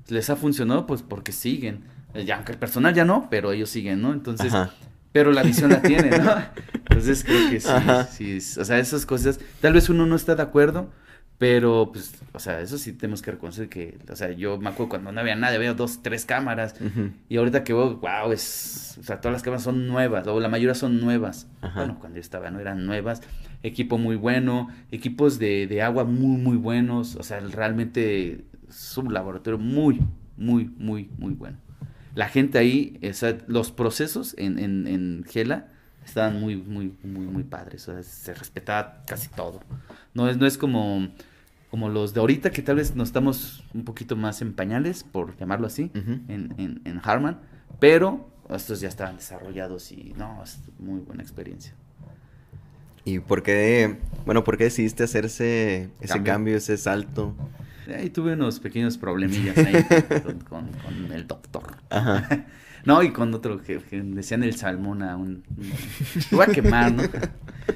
[0.08, 1.84] les ha funcionado pues porque siguen.
[2.14, 4.12] Eh, Ya, aunque el personal ya no, pero ellos siguen, ¿no?
[4.12, 4.72] Entonces, Ajá.
[5.12, 6.32] pero la visión la tiene, ¿no?
[6.74, 10.42] Entonces creo que sí, sí, o sea, esas cosas, tal vez uno no está de
[10.42, 10.90] acuerdo,
[11.38, 14.90] pero pues, o sea, eso sí tenemos que reconocer que, o sea, yo me acuerdo
[14.90, 17.12] cuando no había nada, había dos, tres cámaras, Ujú.
[17.28, 20.48] y ahorita que veo, wow, es, o sea, todas las cámaras son nuevas, o la
[20.48, 21.46] mayoría son nuevas.
[21.62, 21.78] Ajá.
[21.80, 22.58] Bueno, cuando yo estaba, ¿no?
[22.60, 23.22] Eran nuevas,
[23.62, 29.14] equipo muy bueno, equipos de, de agua muy, muy buenos, o sea, realmente es un
[29.14, 30.00] laboratorio muy,
[30.36, 31.56] muy, muy, muy bueno.
[32.14, 35.68] La gente ahí, o sea, los procesos en, en, en Gela
[36.04, 39.60] estaban muy, muy, muy, muy padres, o sea, se respetaba casi todo.
[40.14, 41.08] No es, no es como,
[41.70, 45.36] como los de ahorita, que tal vez nos estamos un poquito más en pañales, por
[45.36, 47.38] llamarlo así, en, en, en Harman,
[47.78, 51.74] pero estos ya estaban desarrollados y no, es muy buena experiencia.
[53.04, 56.32] ¿Y por qué, bueno, por qué decidiste hacer ese, ese Cambio.
[56.32, 57.34] cambio, ese salto?
[57.96, 59.72] Ahí tuve unos pequeños problemillas ahí
[60.22, 61.76] con, con- con el doctor.
[61.90, 62.46] Ajá.
[62.82, 65.42] No, y con otro que, que decían el salmón a un...
[66.30, 67.02] Lo voy a quemar, ¿no?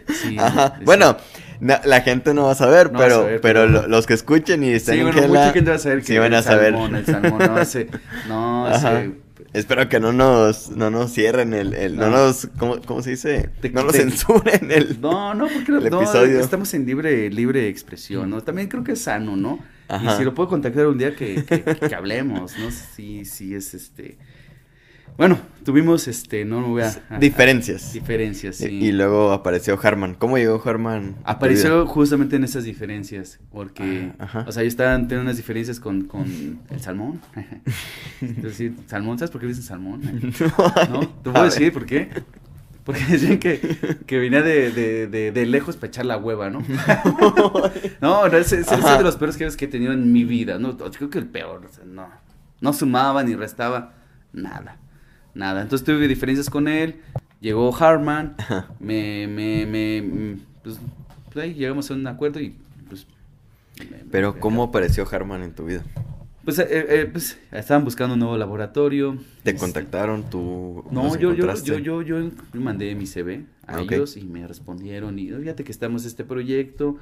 [0.08, 0.70] Sí, Ajá.
[0.70, 1.18] decía- Bueno,
[1.60, 4.06] la gente no va a saber, No va a pero, saber, pero, pero- lo- los
[4.06, 6.16] que escuchen y estén Sí, en bueno, Gela, mucha gente va a saber que sí
[6.16, 6.72] van el a saber.
[6.72, 7.88] salmón, el salmón, no, ese,
[8.28, 9.02] no, Ajá.
[9.02, 9.12] ese,
[9.52, 12.08] Espero que no nos, no nos cierren el, el- no.
[12.08, 12.16] No.
[12.26, 13.50] nos, ¿cómo, cómo se dice?
[13.60, 15.02] Te- no nos te- censuren el.
[15.02, 16.40] No, no, porque el no, episodio.
[16.40, 18.40] estamos en libre, libre expresión, ¿no?
[18.40, 19.58] También creo que es sano, ¿no?
[19.88, 20.14] Ajá.
[20.14, 22.70] Y si lo puedo contactar un día que, que, que hablemos, ¿no?
[22.70, 24.16] Sí, sí es este.
[25.16, 26.92] Bueno, tuvimos este, no me voy a.
[27.08, 27.90] a- Diferencias.
[27.90, 28.66] a- diferencias, sí.
[28.68, 30.14] Y, y luego apareció Harman.
[30.14, 31.14] ¿Cómo llegó Harman?
[31.22, 34.44] Apareció justamente en esas diferencias, porque, Ah, ajá.
[34.48, 37.20] o sea, yo estaba teniendo unas diferencias con, con el salmón.
[38.20, 40.00] es decir, salmón, ¿sabes por qué dicen salmón?
[40.90, 41.00] ¿No?
[41.22, 42.08] ¿Te puedo decir por qué?
[42.84, 43.60] Porque decían que,
[44.06, 46.60] que venía de, de, de, de lejos para echar la hueva, ¿no?
[48.00, 48.98] no, no, ese, ese es Ajá.
[48.98, 50.76] de los peores que he tenido en mi vida, ¿no?
[50.76, 52.08] Creo que el peor, o sea, no.
[52.60, 53.94] No sumaba ni restaba
[54.32, 54.76] nada,
[55.34, 55.62] nada.
[55.62, 57.00] Entonces tuve diferencias con él,
[57.40, 58.68] llegó Harman, Ajá.
[58.80, 60.78] me, me, me, mm, pues,
[61.32, 62.54] pues ahí llegamos a un acuerdo y
[62.88, 63.06] pues...
[63.78, 65.82] me- Pero me- ¿cómo apareció Harman en tu vida?
[66.44, 69.16] Pues, eh, eh, pues estaban buscando un nuevo laboratorio.
[69.42, 70.28] ¿Te contactaron?
[70.28, 75.18] ¿Tú No, yo, yo, yo, yo, yo mandé mi CV a ellos y me respondieron
[75.18, 76.98] y "Oh, fíjate que estamos en este proyecto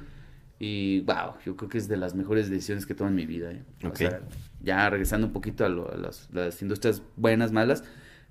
[0.59, 3.51] y wow, yo creo que es de las mejores decisiones que tomo en mi vida.
[3.51, 3.63] ¿eh?
[3.83, 3.97] O Ok.
[3.97, 4.21] sea,
[4.61, 7.83] ya regresando un poquito a, lo- a las, las industrias buenas, malas,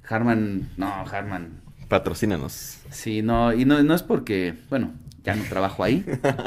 [0.09, 1.61] Harman, no, Harman,
[1.92, 2.78] Patrocínanos.
[2.90, 4.92] sí, no, y no, no es porque, bueno,
[5.24, 6.05] ya no trabajo ahí,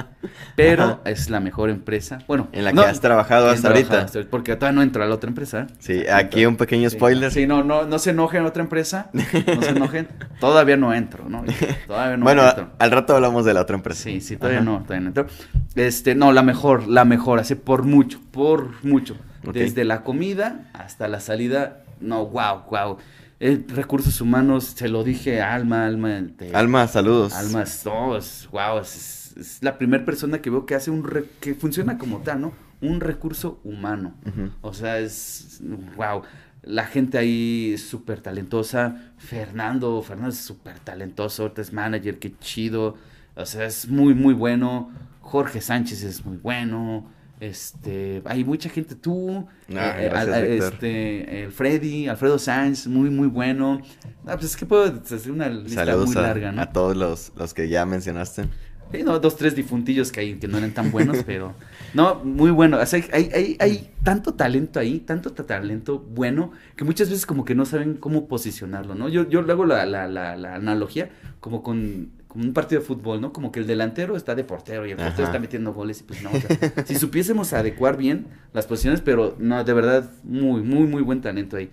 [0.56, 1.00] pero Ajá.
[1.06, 4.02] es la mejor empresa, bueno, En la no, que has trabajado hasta ahorita.
[4.02, 5.68] hasta- porque todavía no entro a la otra empresa.
[5.80, 7.32] Sí, aquí un pequeño spoiler.
[7.32, 9.10] Sí, no, no, no se enojen otra empresa.
[9.14, 10.08] No se enojen.
[10.40, 11.44] Todavía no entro, ¿no?
[11.88, 12.70] Todavía no bueno, entro.
[12.80, 14.04] al rato hablamos de la otra empresa.
[14.04, 14.66] Sí, sí, todavía Ajá.
[14.66, 15.28] no, todavía no entro.
[15.76, 19.16] Este, no, la mejor, la mejor, así por mucho, por mucho.
[19.54, 22.98] Desde la comida hasta la salida, no, wow, wow.
[23.40, 26.22] Eh, recursos humanos, se lo dije Alma, Alma.
[26.38, 27.34] te- Alma, saludos.
[27.34, 31.04] Alma, es- no, es, wow, es, es la primera persona que veo que hace un,
[31.04, 32.54] re- que funciona como tal, ¿no?
[32.82, 34.14] Un recurso humano.
[34.62, 35.60] O sea, es,
[35.98, 36.22] wow,
[36.64, 39.12] la gente ahí es súper talentosa.
[39.18, 42.96] Fernando, Fernando es súper talentoso, ahorita es manager, qué chido.
[43.36, 44.92] O sea, es muy, muy bueno.
[45.22, 47.10] Jorge Sánchez es muy bueno.
[47.40, 49.46] Este, hay mucha gente, tú,
[49.76, 50.74] Ah, eh, gracias, al- Víctor.
[50.74, 53.82] este, el Freddy, Alfredo Sánchez, muy, muy bueno.
[54.26, 56.62] Ah, pues es que puedo hacer una lista Saludos muy a, larga, ¿no?
[56.62, 58.46] a todos los, los que ya mencionaste.
[58.92, 61.54] Sí, no, dos, tres difuntillos que hay que no eran tan buenos, pero
[61.94, 62.78] no, muy bueno.
[62.80, 67.26] O sea, hay, hay, hay tanto talento ahí, tanto ta- talento bueno, que muchas veces
[67.26, 69.10] como que no saben cómo posicionarlo, ¿no?
[69.10, 71.10] Yo, yo le hago la, la, la, la analogía
[71.42, 73.32] como con, con un partido de fútbol, ¿no?
[73.32, 75.32] Como que el delantero está de portero y el portero Ajá.
[75.32, 76.32] está metiendo goles y pues no.
[76.32, 81.02] o sea, si supiésemos adecuar bien las posiciones, pero no, de verdad, muy, muy, muy
[81.02, 81.72] buen talento ahí.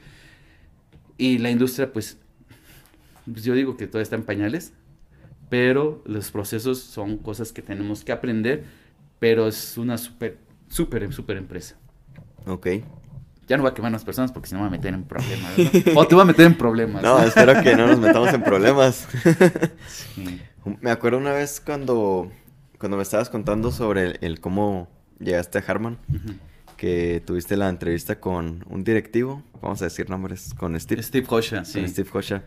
[1.18, 2.16] Y la industria, pues,
[3.24, 4.72] pues yo digo que todo está en pañales,
[5.48, 8.62] pero los procesos son cosas que tenemos que aprender,
[9.18, 11.74] pero es una súper, súper, súper empresa.
[12.46, 12.68] Ok.
[13.48, 14.94] Ya no voy a quemar a las personas porque si no me voy a meter
[14.94, 15.58] en problemas.
[15.58, 16.00] ¿no?
[16.00, 17.02] o te voy a meter en problemas.
[17.02, 19.08] No, espero que no nos metamos en problemas.
[19.88, 20.40] sí.
[20.80, 22.30] Me acuerdo una vez cuando,
[22.78, 26.36] cuando me estabas contando sobre el, el cómo llegaste a Harman, uh -huh.
[26.76, 31.02] que tuviste la entrevista con un directivo, vamos a decir nombres, con Steve.
[31.02, 31.80] Steve Hosha, sí.
[31.80, 32.42] Con Steve Hosha.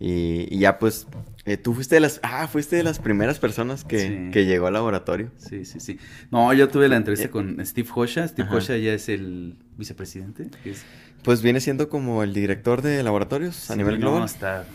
[0.00, 1.06] Y, y, ya pues,
[1.44, 4.30] eh, tú fuiste de las, ah, fuiste de las primeras personas que, sí.
[4.32, 5.30] que, llegó al laboratorio.
[5.36, 5.96] Sí, sí, sí.
[6.30, 8.26] No, yo tuve la entrevista con Steve Hosha.
[8.26, 8.56] Steve Ajá.
[8.56, 10.48] Hosha ya es el vicepresidente.
[10.64, 10.82] Es...
[11.22, 14.24] Pues viene siendo como el director de laboratorios sí, a nivel global.
[14.24, 14.66] Está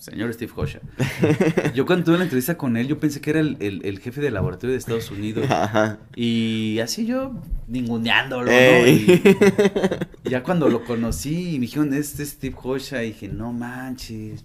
[0.00, 0.80] señor Steve Hosha.
[1.74, 4.20] yo cuando tuve la entrevista con él, yo pensé que era el, el, el jefe
[4.20, 5.46] del laboratorio de Estados Unidos.
[5.50, 5.98] Ajá.
[6.16, 7.34] Y así yo
[7.68, 9.22] ninguneándolo, Ey.
[9.24, 10.06] ¿no?
[10.24, 13.52] Y ya cuando lo conocí y me dijeron, este es Steve Hosha, y dije, no
[13.52, 14.44] manches.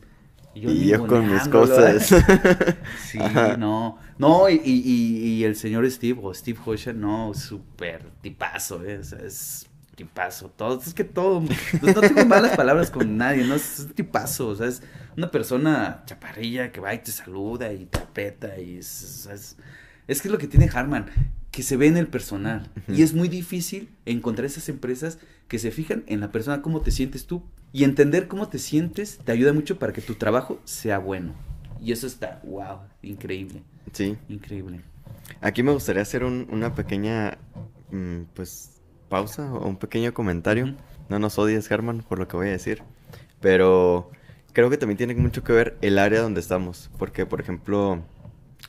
[0.53, 2.07] Y yo, y yo con mis cosas.
[3.09, 3.57] sí, Ajá.
[3.57, 3.97] no.
[4.17, 8.99] No, y, y, y, el señor Steve, o Steve Hosha, no, súper tipazo, ¿eh?
[8.99, 10.49] O sea, es tipazo.
[10.49, 11.41] Todo, es que todo.
[11.41, 13.55] No, no tengo malas palabras con nadie, ¿no?
[13.55, 14.81] Es un tipazo, o sea, es
[15.17, 19.57] una persona chaparrilla que va y te saluda y te aprieta y es, es,
[20.07, 21.07] es que es lo que tiene Harman,
[21.51, 22.69] que se ve en el personal.
[22.75, 22.97] Uh -huh.
[22.97, 26.91] Y es muy difícil encontrar esas empresas que se fijan en la persona, cómo te
[26.91, 27.43] sientes tú.
[27.71, 31.33] Y entender cómo te sientes te ayuda mucho para que tu trabajo sea bueno.
[31.81, 33.63] Y eso está, wow, increíble.
[33.91, 34.17] Sí.
[34.29, 34.79] Increíble.
[35.41, 37.37] Aquí me gustaría hacer un, una pequeña,
[37.91, 38.74] mmm, pues,
[39.09, 40.65] pausa o un pequeño comentario.
[40.65, 40.77] Uh -huh.
[41.09, 42.81] No nos odies, Herman, por lo que voy a decir.
[43.39, 44.09] Pero
[44.53, 46.89] creo que también tiene mucho que ver el área donde estamos.
[46.97, 48.01] Porque, por ejemplo,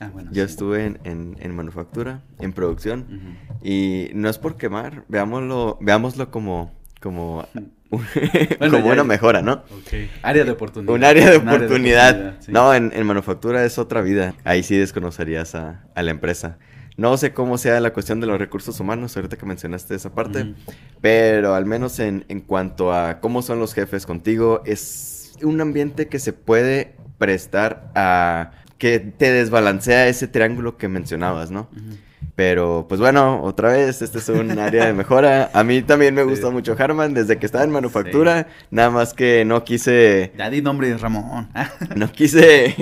[0.00, 0.50] ah, bueno, yo sí.
[0.50, 3.06] estuve en, en, en, manufactura, en producción.
[3.08, 3.66] Uh -huh.
[3.66, 7.46] Y no es por quemar, veámoslo, veámoslo como, como,
[8.58, 9.62] bueno, como una mejora, ¿no?
[9.82, 10.10] Okay.
[10.22, 10.94] Área de oportunidad.
[10.94, 12.08] Un área de oportunidad.
[12.08, 12.52] Área de oportunidad sí.
[12.52, 14.34] No, en, en, manufactura es otra vida.
[14.44, 16.58] Ahí sí desconocerías a, a la empresa.
[16.96, 20.54] No sé cómo sea la cuestión de los recursos humanos, ahorita que mencionaste esa parte,
[21.00, 26.08] pero al menos en, en, cuanto a cómo son los jefes contigo, es un ambiente
[26.08, 31.68] que se puede prestar a que te desbalancea ese triángulo que mencionabas, ¿no?
[31.72, 31.96] Uh -huh.
[32.34, 35.50] Pero, pues bueno, otra vez, este es un área de mejora.
[35.54, 36.52] A mí también me gustó sí.
[36.52, 38.46] mucho Harman desde que estaba en manufactura.
[38.48, 38.66] Sí.
[38.70, 40.32] Nada más que no quise.
[40.36, 41.48] Ya di nombre de Ramón.
[41.96, 42.74] no quise.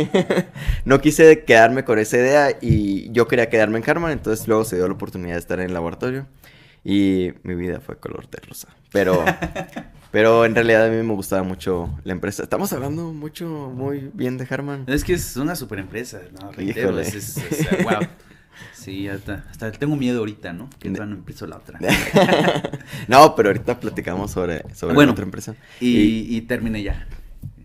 [0.84, 4.10] no quise quedarme con esa idea y yo quería quedarme en Harman.
[4.10, 6.26] Entonces luego se dio la oportunidad de estar en el laboratorio.
[6.82, 8.68] Y mi vida fue color de rosa.
[8.92, 9.24] Pero.
[10.10, 12.44] Pero en realidad a mí me gustaba mucho la empresa.
[12.44, 14.84] Estamos hablando mucho, muy bien de Harman.
[14.86, 16.52] Es que es una super empresa, ¿no?
[16.52, 18.06] Reitero, es, es, es, wow.
[18.84, 20.68] Sí, hasta, hasta tengo miedo ahorita, ¿no?
[20.78, 21.80] Que no empiezo la otra.
[23.08, 25.54] no, pero ahorita platicamos sobre, sobre bueno, otra empresa.
[25.80, 26.36] Y, y...
[26.36, 27.06] y, terminé ya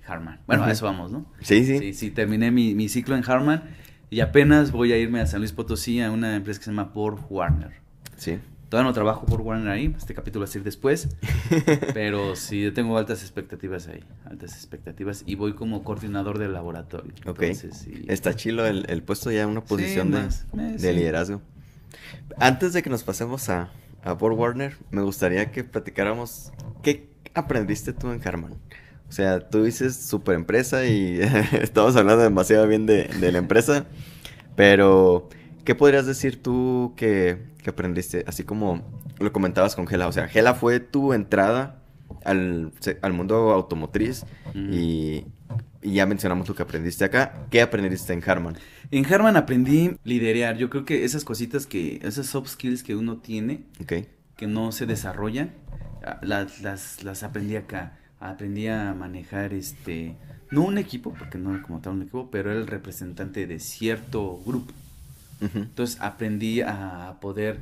[0.07, 0.39] Harman.
[0.47, 1.25] Bueno, a eso vamos, ¿no?
[1.41, 1.77] Sí, sí.
[1.77, 3.63] Sí, sí, terminé mi, mi, ciclo en Harman
[4.09, 6.93] y apenas voy a irme a San Luis Potosí a una empresa que se llama
[6.93, 7.73] Por Warner.
[8.15, 8.39] Sí.
[8.69, 11.09] Todavía no trabajo por Warner ahí, este capítulo va a ser después,
[11.95, 17.11] pero sí tengo altas expectativas ahí, altas expectativas, y voy como coordinador del laboratorio.
[17.25, 18.05] Ok, Entonces, sí.
[18.07, 20.93] está chilo el, el, puesto ya en una posición sí, de, eh, de sí.
[20.93, 21.41] liderazgo.
[22.37, 23.71] Antes de que nos pasemos a,
[24.03, 26.51] a Board Warner, me gustaría que platicáramos
[26.83, 28.53] qué aprendiste tú en Harman.
[29.09, 31.19] O sea, tú dices super empresa y
[31.59, 33.87] estamos hablando demasiado bien de, de la empresa,
[34.55, 35.27] pero
[35.65, 38.23] ¿qué podrías decir tú que que aprendiste?
[38.27, 38.83] Así como
[39.19, 40.07] lo comentabas con Gela.
[40.07, 41.81] O sea, Gela fue tu entrada
[42.23, 44.73] al, al mundo automotriz mm.
[44.73, 45.25] y,
[45.81, 47.45] y, ya mencionamos lo que aprendiste acá.
[47.49, 48.57] ¿Qué aprendiste en Harman?
[48.91, 50.57] En Harman aprendí liderar.
[50.57, 54.07] Yo creo que esas cositas que, esas soft skills que uno tiene, okay.
[54.35, 55.51] que no se desarrollan,
[56.21, 57.97] las, las, las aprendí acá.
[58.19, 60.17] Aprendí a manejar este,
[60.51, 64.41] no un equipo, porque no como tal un equipo, pero era el representante de cierto
[64.45, 64.73] grupo.
[65.41, 65.63] Uh -huh.
[65.63, 67.59] Entonces aprendí a poder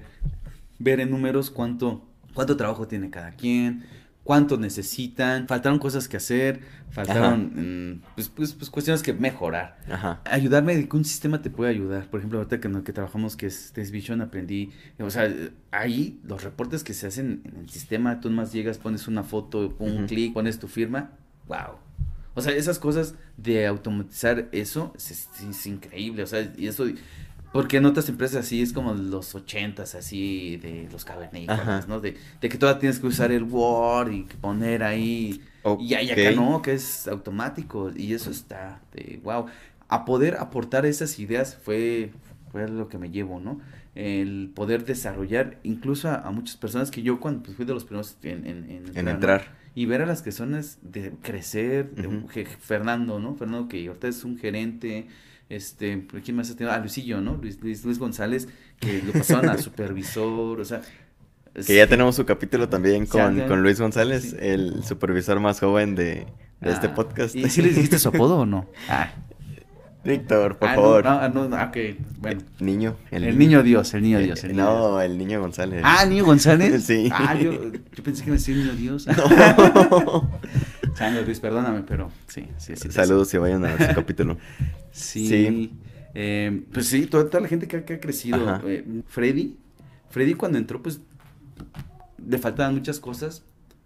[0.80, 3.86] ver en números cuánto, cuánto trabajo tiene cada quien,
[4.24, 6.60] cuánto necesitan, faltaron cosas que hacer,
[6.92, 9.80] faltaron mmm, pues, pues, pues, cuestiones que mejorar.
[9.90, 10.22] Ajá.
[10.26, 12.10] Ayudarme de que un sistema te puede ayudar.
[12.10, 15.34] Por ejemplo, ahorita que, en el que trabajamos, que es Test Vision, aprendí, o sea,
[15.72, 19.76] ahí los reportes que se hacen en el sistema, tú más llegas, pones una foto,
[19.80, 20.08] un uh -huh.
[20.08, 21.12] clic, pones tu firma,
[21.48, 21.78] wow.
[22.36, 26.86] O sea, esas cosas de automatizar eso es, es, es increíble, o sea, y eso
[27.52, 32.00] porque en otras empresas así es como los ochentas, así de los cavernícolas, ¿no?
[32.00, 35.42] De, de, que todavía tienes que usar el Word y poner ahí.
[35.64, 35.78] Okay.
[35.78, 37.92] Y, y acá no, que es automático.
[37.96, 39.48] Y eso está de wow.
[39.90, 42.12] A poder aportar esas ideas fue,
[42.52, 43.62] fue lo que me llevo, ¿no?
[43.96, 47.86] El poder desarrollar incluso a, a muchas personas que yo cuando pues, fui de los
[47.86, 48.96] primeros en, en, en entrar.
[48.96, 49.42] En entrar.
[49.52, 49.58] ¿no?
[49.76, 52.28] y ver a las personas de crecer, de Ujú.
[52.34, 53.36] je- Fernando, ¿no?
[53.36, 55.08] Fernando que ahorita es un gerente,
[55.50, 56.74] este, ¿quién más ha tenido?
[56.74, 57.36] Ah, Luisillo, ¿no?
[57.36, 58.48] Luis, Luis, Luis González,
[58.80, 60.82] que lo pasaron a supervisor, o sea.
[61.66, 64.38] Que ya tenemos su capítulo también con, con Luis González, Sí.
[64.40, 66.28] el supervisor más joven de,
[66.62, 67.36] de este Ah, podcast.
[67.36, 68.68] ¿Y si le dijiste su apodo o no?
[68.90, 69.12] Ah,
[70.04, 71.04] Víctor, por ah, favor.
[71.04, 71.78] No, no, no, ok,
[72.20, 72.42] bueno.
[72.60, 72.96] El niño.
[73.12, 74.42] El, niño Dios, el niño Dios.
[74.44, 74.80] el niño Dios.
[74.80, 75.82] no, el niño González.
[75.84, 76.84] Ah, Niño González.
[76.88, 77.10] Sí.
[77.12, 79.06] Ah, yo, yo pensé que me decía Niño Dios.
[79.08, 80.30] No.
[81.26, 82.92] Luis, perdóname, pero sí, sí, sí.
[82.92, 84.38] Saludos y vayan a su capítulo.
[84.98, 85.28] Sí.
[85.28, 85.72] Sí.
[86.14, 88.60] Eh, pues sí, toda, toda la gente que, ha- que ha crecido.
[88.68, 89.56] Eh, Freddy,
[90.10, 91.00] Freddy cuando entró, pues
[92.26, 93.44] le faltaban muchas cosas.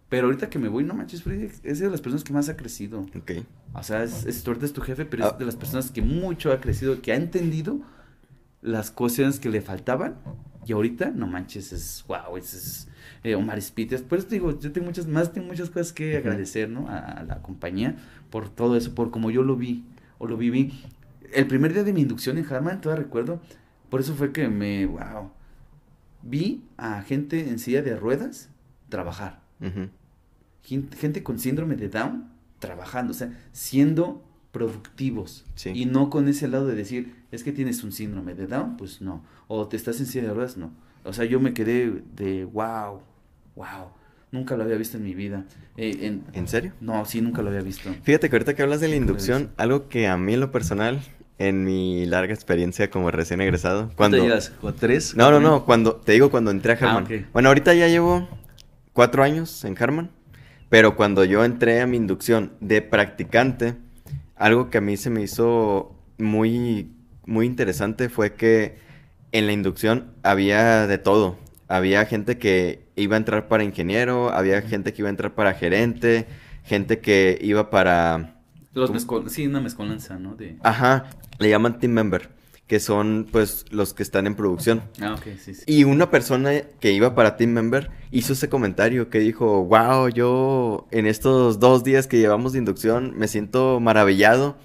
[0.10, 2.58] Pero ahorita que me voy, no manches, Freddy es de las personas que más ha
[2.58, 3.02] crecido.
[3.16, 3.32] Ok.
[3.74, 5.30] O sea, es, es, tú es tu jefe, pero Ah.
[5.32, 7.80] es de las personas que mucho ha crecido, que ha entendido
[8.62, 10.16] las cosas que le faltaban.
[10.66, 12.88] Y ahorita, no manches, es wow, es, es
[13.24, 14.02] eh, Omar Spites.
[14.02, 16.88] Por eso te digo, yo tengo muchas más, tengo muchas cosas que agradecer, ¿no?
[16.90, 17.96] A, a la compañía
[18.30, 19.86] por todo eso, por como yo lo vi
[20.20, 20.74] o lo viví.
[21.34, 23.42] El primer día de mi inducción en Harman, todavía recuerdo,
[23.90, 25.32] por eso fue que me, wow,
[26.22, 28.50] vi a gente en silla de ruedas
[28.90, 29.42] trabajar
[30.64, 35.46] gente con síndrome de Down trabajando, o sea, siendo productivos.
[35.56, 35.72] Sí.
[35.74, 39.02] Y no con ese lado de decir, es que tienes un síndrome de Down, pues
[39.02, 39.24] no.
[39.48, 40.72] O te estás en silla de ruedas, no.
[41.04, 43.02] O sea, yo me quedé de wow,
[43.56, 43.88] wow.
[44.32, 45.46] Nunca lo había visto en mi vida.
[45.78, 46.74] Eh, en- ¿En serio?
[46.80, 47.90] no, sí, nunca lo había visto.
[48.04, 51.02] Fíjate que ahorita que hablas de la inducción, algo que a mí en lo personal,
[51.48, 54.18] en mi larga experiencia como recién egresado, cuando...
[54.18, 54.50] ¿Cuándo llegas?
[54.62, 55.16] ¿Con tres?
[55.16, 57.28] No, no, no, cuando, te digo cuando entré a Ah, Harman.
[57.34, 58.28] Bueno, ahorita ya llevo
[58.94, 60.12] cuatro años en Harman,
[60.70, 63.76] pero cuando yo entré a mi inducción de practicante,
[64.36, 66.92] algo que a mí se me hizo muy,
[67.26, 68.78] muy interesante fue que
[69.32, 71.38] en la inducción había de todo.
[71.68, 75.54] Había gente que iba a entrar para ingeniero, había gente que iba a entrar para
[75.54, 76.28] gerente,
[76.64, 78.36] gente que iba para...
[78.74, 80.36] Los mezcol- sí, una mezcolanza, ¿no?
[80.36, 80.58] De...
[80.64, 81.06] Ajá,
[81.42, 82.30] le llaman team member,
[82.68, 84.84] que son pues los que están en producción.
[85.02, 85.64] Ah, ok, sí, sí.
[85.66, 90.88] Y una persona que iba para Team Member hizo ese comentario que dijo, wow, yo
[90.92, 94.56] en estos dos días que llevamos de inducción me siento maravillado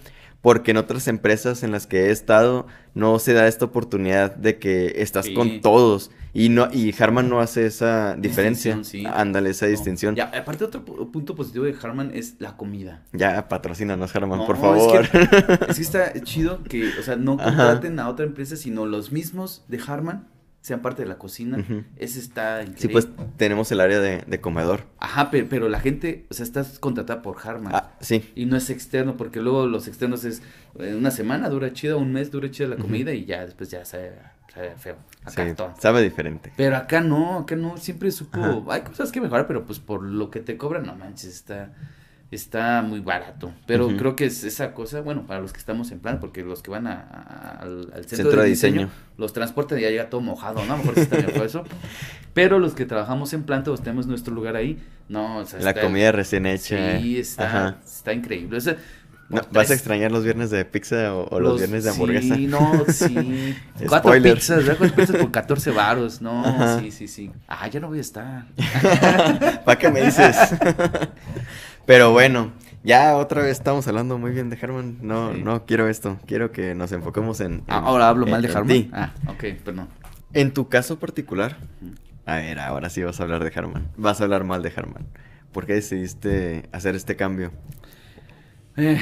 [0.46, 4.60] porque en otras empresas en las que he estado no se da esta oportunidad de
[4.60, 5.34] que estás Sí.
[5.34, 8.78] con todos y no y Harman no hace esa diferencia.
[8.84, 9.04] Sí.
[9.12, 9.72] Ándale, esa No.
[9.72, 10.14] distinción.
[10.14, 13.02] Ya, Ya, aparte otro pu- punto positivo de Harman es la comida.
[13.48, 15.08] patrocínanos Harman, No, por es favor.
[15.10, 15.18] que-
[15.68, 17.46] Es que está chido que, o sea, no Ajá.
[17.50, 20.28] contraten a otra empresa, sino los mismos de Harman
[20.66, 21.58] sean parte de la cocina.
[21.58, 21.84] Ujú.
[21.94, 22.80] Ese está increíble.
[22.80, 24.82] sí, pues tenemos el área de, de comedor.
[24.98, 27.72] Ajá, pero, pero la gente, o sea, está contratada por Harman.
[27.72, 28.32] Ah, sí.
[28.34, 30.42] Y no es externo, porque luego los externos es
[30.80, 33.84] eh, una semana dura chido, un mes dura chida la comida y ya después ya
[33.84, 34.14] sabe,
[34.52, 34.96] sabe feo.
[35.24, 35.70] A Sí, cartón.
[35.78, 36.52] sabe diferente.
[36.56, 38.60] Pero acá no, acá no, siempre supo, Ajá.
[38.70, 41.72] hay cosas que mejorar, pero pues por lo que te cobran, no manches, está,
[42.30, 43.52] está muy barato.
[43.66, 46.62] Pero creo que es esa cosa, bueno, para los que estamos en plan, porque los
[46.62, 48.90] que van a, a- al, al centro, Centro de diseño, diseño.
[49.16, 50.74] los transportan y ya llega todo mojado, ¿no?
[50.74, 51.64] A lo mejor está mejor eso.
[52.34, 55.70] Pero los que trabajamos en planta, pues tenemos nuestro lugar ahí, no, o sea, La
[55.70, 56.98] está- comida recién hecha.
[57.00, 57.76] Sí, está, Ajá.
[57.86, 58.56] está increíble.
[58.58, 58.76] O sea,
[59.28, 62.34] No, por ¿Vas a extrañar los viernes de pizza o, o los, viernes de hamburguesa?
[62.36, 63.56] Sí, no, sí.
[63.88, 64.64] Cuatro pizzas.
[64.64, 66.20] Cuatro pizzas por 14 varos.
[66.22, 66.78] No, Ajá.
[66.80, 67.30] sí, sí, sí.
[67.48, 68.44] Ah, ya no voy a estar.
[69.64, 70.36] ¿Para qué me dices?
[71.86, 72.52] Pero bueno,
[72.84, 74.98] ya otra vez estamos hablando muy bien de Harman.
[75.02, 75.42] No, Sí.
[75.42, 76.18] no quiero esto.
[76.26, 77.62] Quiero que nos enfoquemos en.
[77.68, 78.66] Ah, en- ahora hablo en- mal de Harman.
[78.68, 78.90] ti.
[78.92, 79.88] Ah, ok, perdón.
[80.32, 81.56] En tu caso particular.
[82.26, 83.86] A ver, ahora sí vas a hablar de Harman.
[83.96, 85.06] Vas a hablar mal de Harman.
[85.52, 87.52] ¿Por qué decidiste hacer este cambio?
[88.76, 88.98] Eh,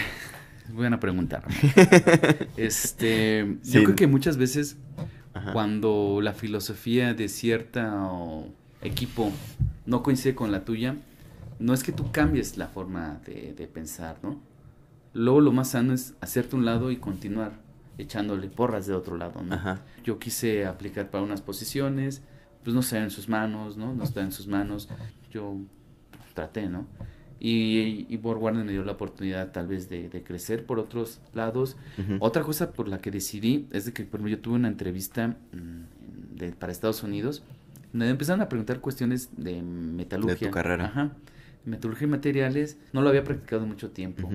[0.73, 1.43] buena pregunta.
[2.57, 3.73] Este, Sí.
[3.73, 4.77] yo creo que muchas veces
[5.33, 5.53] Ajá.
[5.53, 8.49] cuando la filosofía de cierta o,
[8.83, 9.33] equipo
[9.87, 10.97] no coincide con la tuya,
[11.59, 14.41] no es que tú cambies la forma de, de pensar, ¿no?
[15.13, 17.53] Luego lo más sano es hacerte un lado y continuar
[17.99, 19.55] echándole porras de otro lado, ¿no?
[19.55, 19.83] Ajá.
[20.03, 22.23] Yo quise aplicar para unas posiciones,
[22.65, 23.95] pues no está en sus manos, ¿no?
[23.95, 24.89] No está en sus manos.
[25.31, 25.57] Yo
[26.35, 26.87] traté, ¿no?
[27.39, 31.77] Y, y Warner me dio la oportunidad tal vez de, de crecer por otros lados.
[32.21, 35.29] Otra cosa por la que decidí es de que por ejemplo, yo tuve una entrevista
[35.29, 37.43] mm, de- para Estados Unidos
[37.93, 40.35] donde me empezaron a preguntar cuestiones de metalurgia.
[40.35, 40.87] De tu carrera.
[40.87, 41.13] Ajá.
[41.65, 42.77] Metalurgia y materiales.
[42.93, 44.31] No lo había practicado mucho tiempo.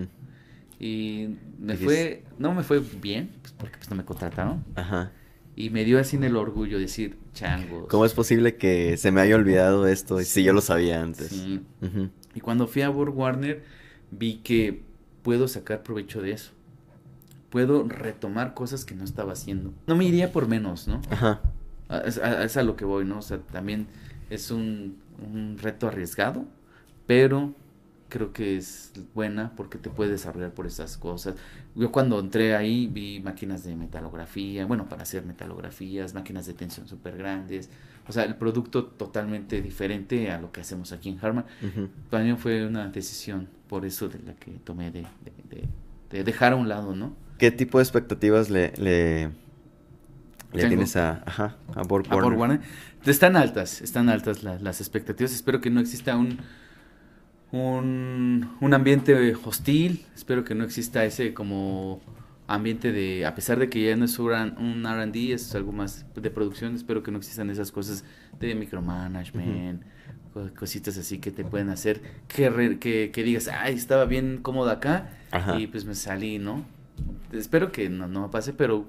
[0.80, 4.64] Y me Dijiste- fue, no me fue bien, pues, porque pues no me contrataron.
[4.76, 5.12] Ajá.
[5.56, 7.88] Y me dio así en el orgullo decir, changos.
[7.90, 11.28] ¿Cómo es posible que se me haya olvidado esto si yo lo sabía antes?
[11.28, 11.62] Sí.
[12.34, 13.64] Y cuando fui a Borg Warner,
[14.12, 14.82] vi que
[15.22, 16.52] puedo sacar provecho de eso.
[17.50, 19.74] Puedo retomar cosas que no estaba haciendo.
[19.88, 21.02] No me iría por menos, ¿no?
[21.10, 21.42] Ajá.
[22.06, 23.18] Es a, es a lo que voy, ¿no?
[23.18, 23.88] O sea, también
[24.30, 24.98] es un,
[25.30, 26.46] un reto arriesgado,
[27.10, 27.56] pero
[28.08, 31.34] creo que es buena porque te puede desarrollar por esas cosas.
[31.74, 36.88] Yo cuando entré ahí vi máquinas de metalografía, bueno, para hacer metalografías, máquinas de tensión
[36.88, 37.72] súper grandes,
[38.08, 41.46] o sea, el producto totalmente diferente a lo que hacemos aquí en Harman.
[42.12, 45.08] Para mí fue una decisión por eso de la que tomé de,
[46.12, 47.16] de, dejar a un lado, ¿no?
[47.40, 49.32] ¿Qué tipo de expectativas le, le,
[50.52, 52.62] tienes a, ajá, a Borg Warner?
[53.04, 55.34] Están altas, están altas las expectativas.
[55.34, 56.38] Espero que no exista un
[57.52, 62.02] un, un ambiente hostil, espero que no exista ese como
[62.48, 66.30] ambiente de, a pesar de que ya no es un RD, es algo más de
[66.32, 68.04] producción, espero que no existan esas cosas
[68.40, 69.84] de micromanagement,
[70.58, 75.12] cositas así que te pueden hacer que, que, que, digas, ay, estaba bien cómodo acá
[75.58, 76.66] y pues me salí, ¿no?
[77.32, 78.88] Espero que no, no me pase, pero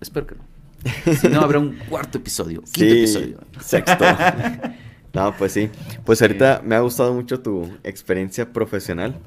[0.00, 0.56] espero que no.
[1.20, 3.40] Si no, habrá un cuarto episodio, quinto episodio.
[3.60, 4.04] Sexto.
[5.16, 5.70] No, pues sí.
[6.04, 9.18] Pues ahorita me ha gustado mucho tu experiencia profesional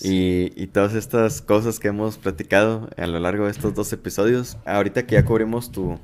[0.00, 4.56] y, todas estas cosas que hemos platicado a lo largo de estos dos episodios.
[4.64, 5.96] Ahorita que ya cubrimos tu,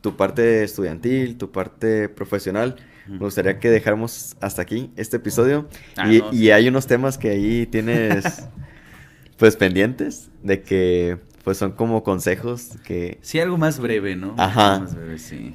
[0.00, 2.74] tu parte estudiantil, tu parte profesional,
[3.06, 5.68] me gustaría que dejáramos hasta aquí este episodio.
[5.96, 8.48] Ah, y, hay unos temas que ahí tienes
[9.36, 13.18] pues pendientes de que pues son como consejos que...
[13.22, 14.34] Sí, algo más breve, ¿no?
[14.36, 14.80] Ajá.
[14.80, 15.54] Más breve, sí.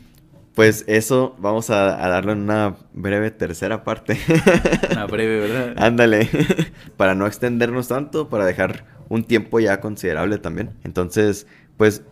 [0.56, 4.20] Pues eso vamos a, darle una breve tercera parte.
[4.92, 5.74] Una breve, ¿verdad?
[5.78, 6.30] Ándale.
[6.98, 10.72] para no extendernos tanto, para dejar un tiempo ya considerable también.
[10.84, 11.48] Entonces,
[11.78, 12.04] pues,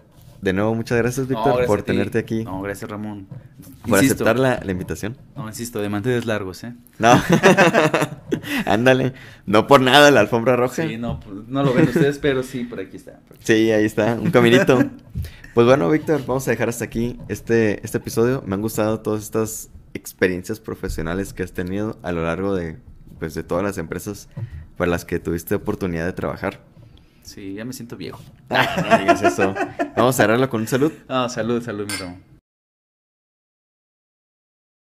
[0.42, 2.44] de nuevo, muchas gracias, Víctor, por tenerte aquí.
[2.44, 3.28] No, gracias, Ramón.
[3.88, 5.16] Por aceptar la, invitación.
[5.36, 6.74] No, insisto, de manteles largos, ¿eh?
[6.98, 7.22] No.
[8.66, 9.14] Ándale.
[9.46, 10.88] No por nada la alfombra roja.
[10.88, 13.20] Sí, no, no lo ven ustedes, pero sí, por aquí está.
[13.44, 14.80] Sí, ahí está, un caminito.
[15.54, 18.42] Pues bueno, Víctor, vamos a dejar hasta aquí este, este episodio.
[18.46, 22.78] Me han gustado todas estas experiencias profesionales que has tenido a lo largo de,
[23.20, 24.30] pues, de todas las empresas
[24.78, 26.62] para las que tuviste oportunidad de trabajar.
[27.24, 28.22] Sí, ya me siento viejo.
[28.50, 29.54] Ah, no digas eso.
[29.98, 30.94] Vamos a cerrarlo con un salud.
[31.10, 31.98] Ah, salud, salud, mi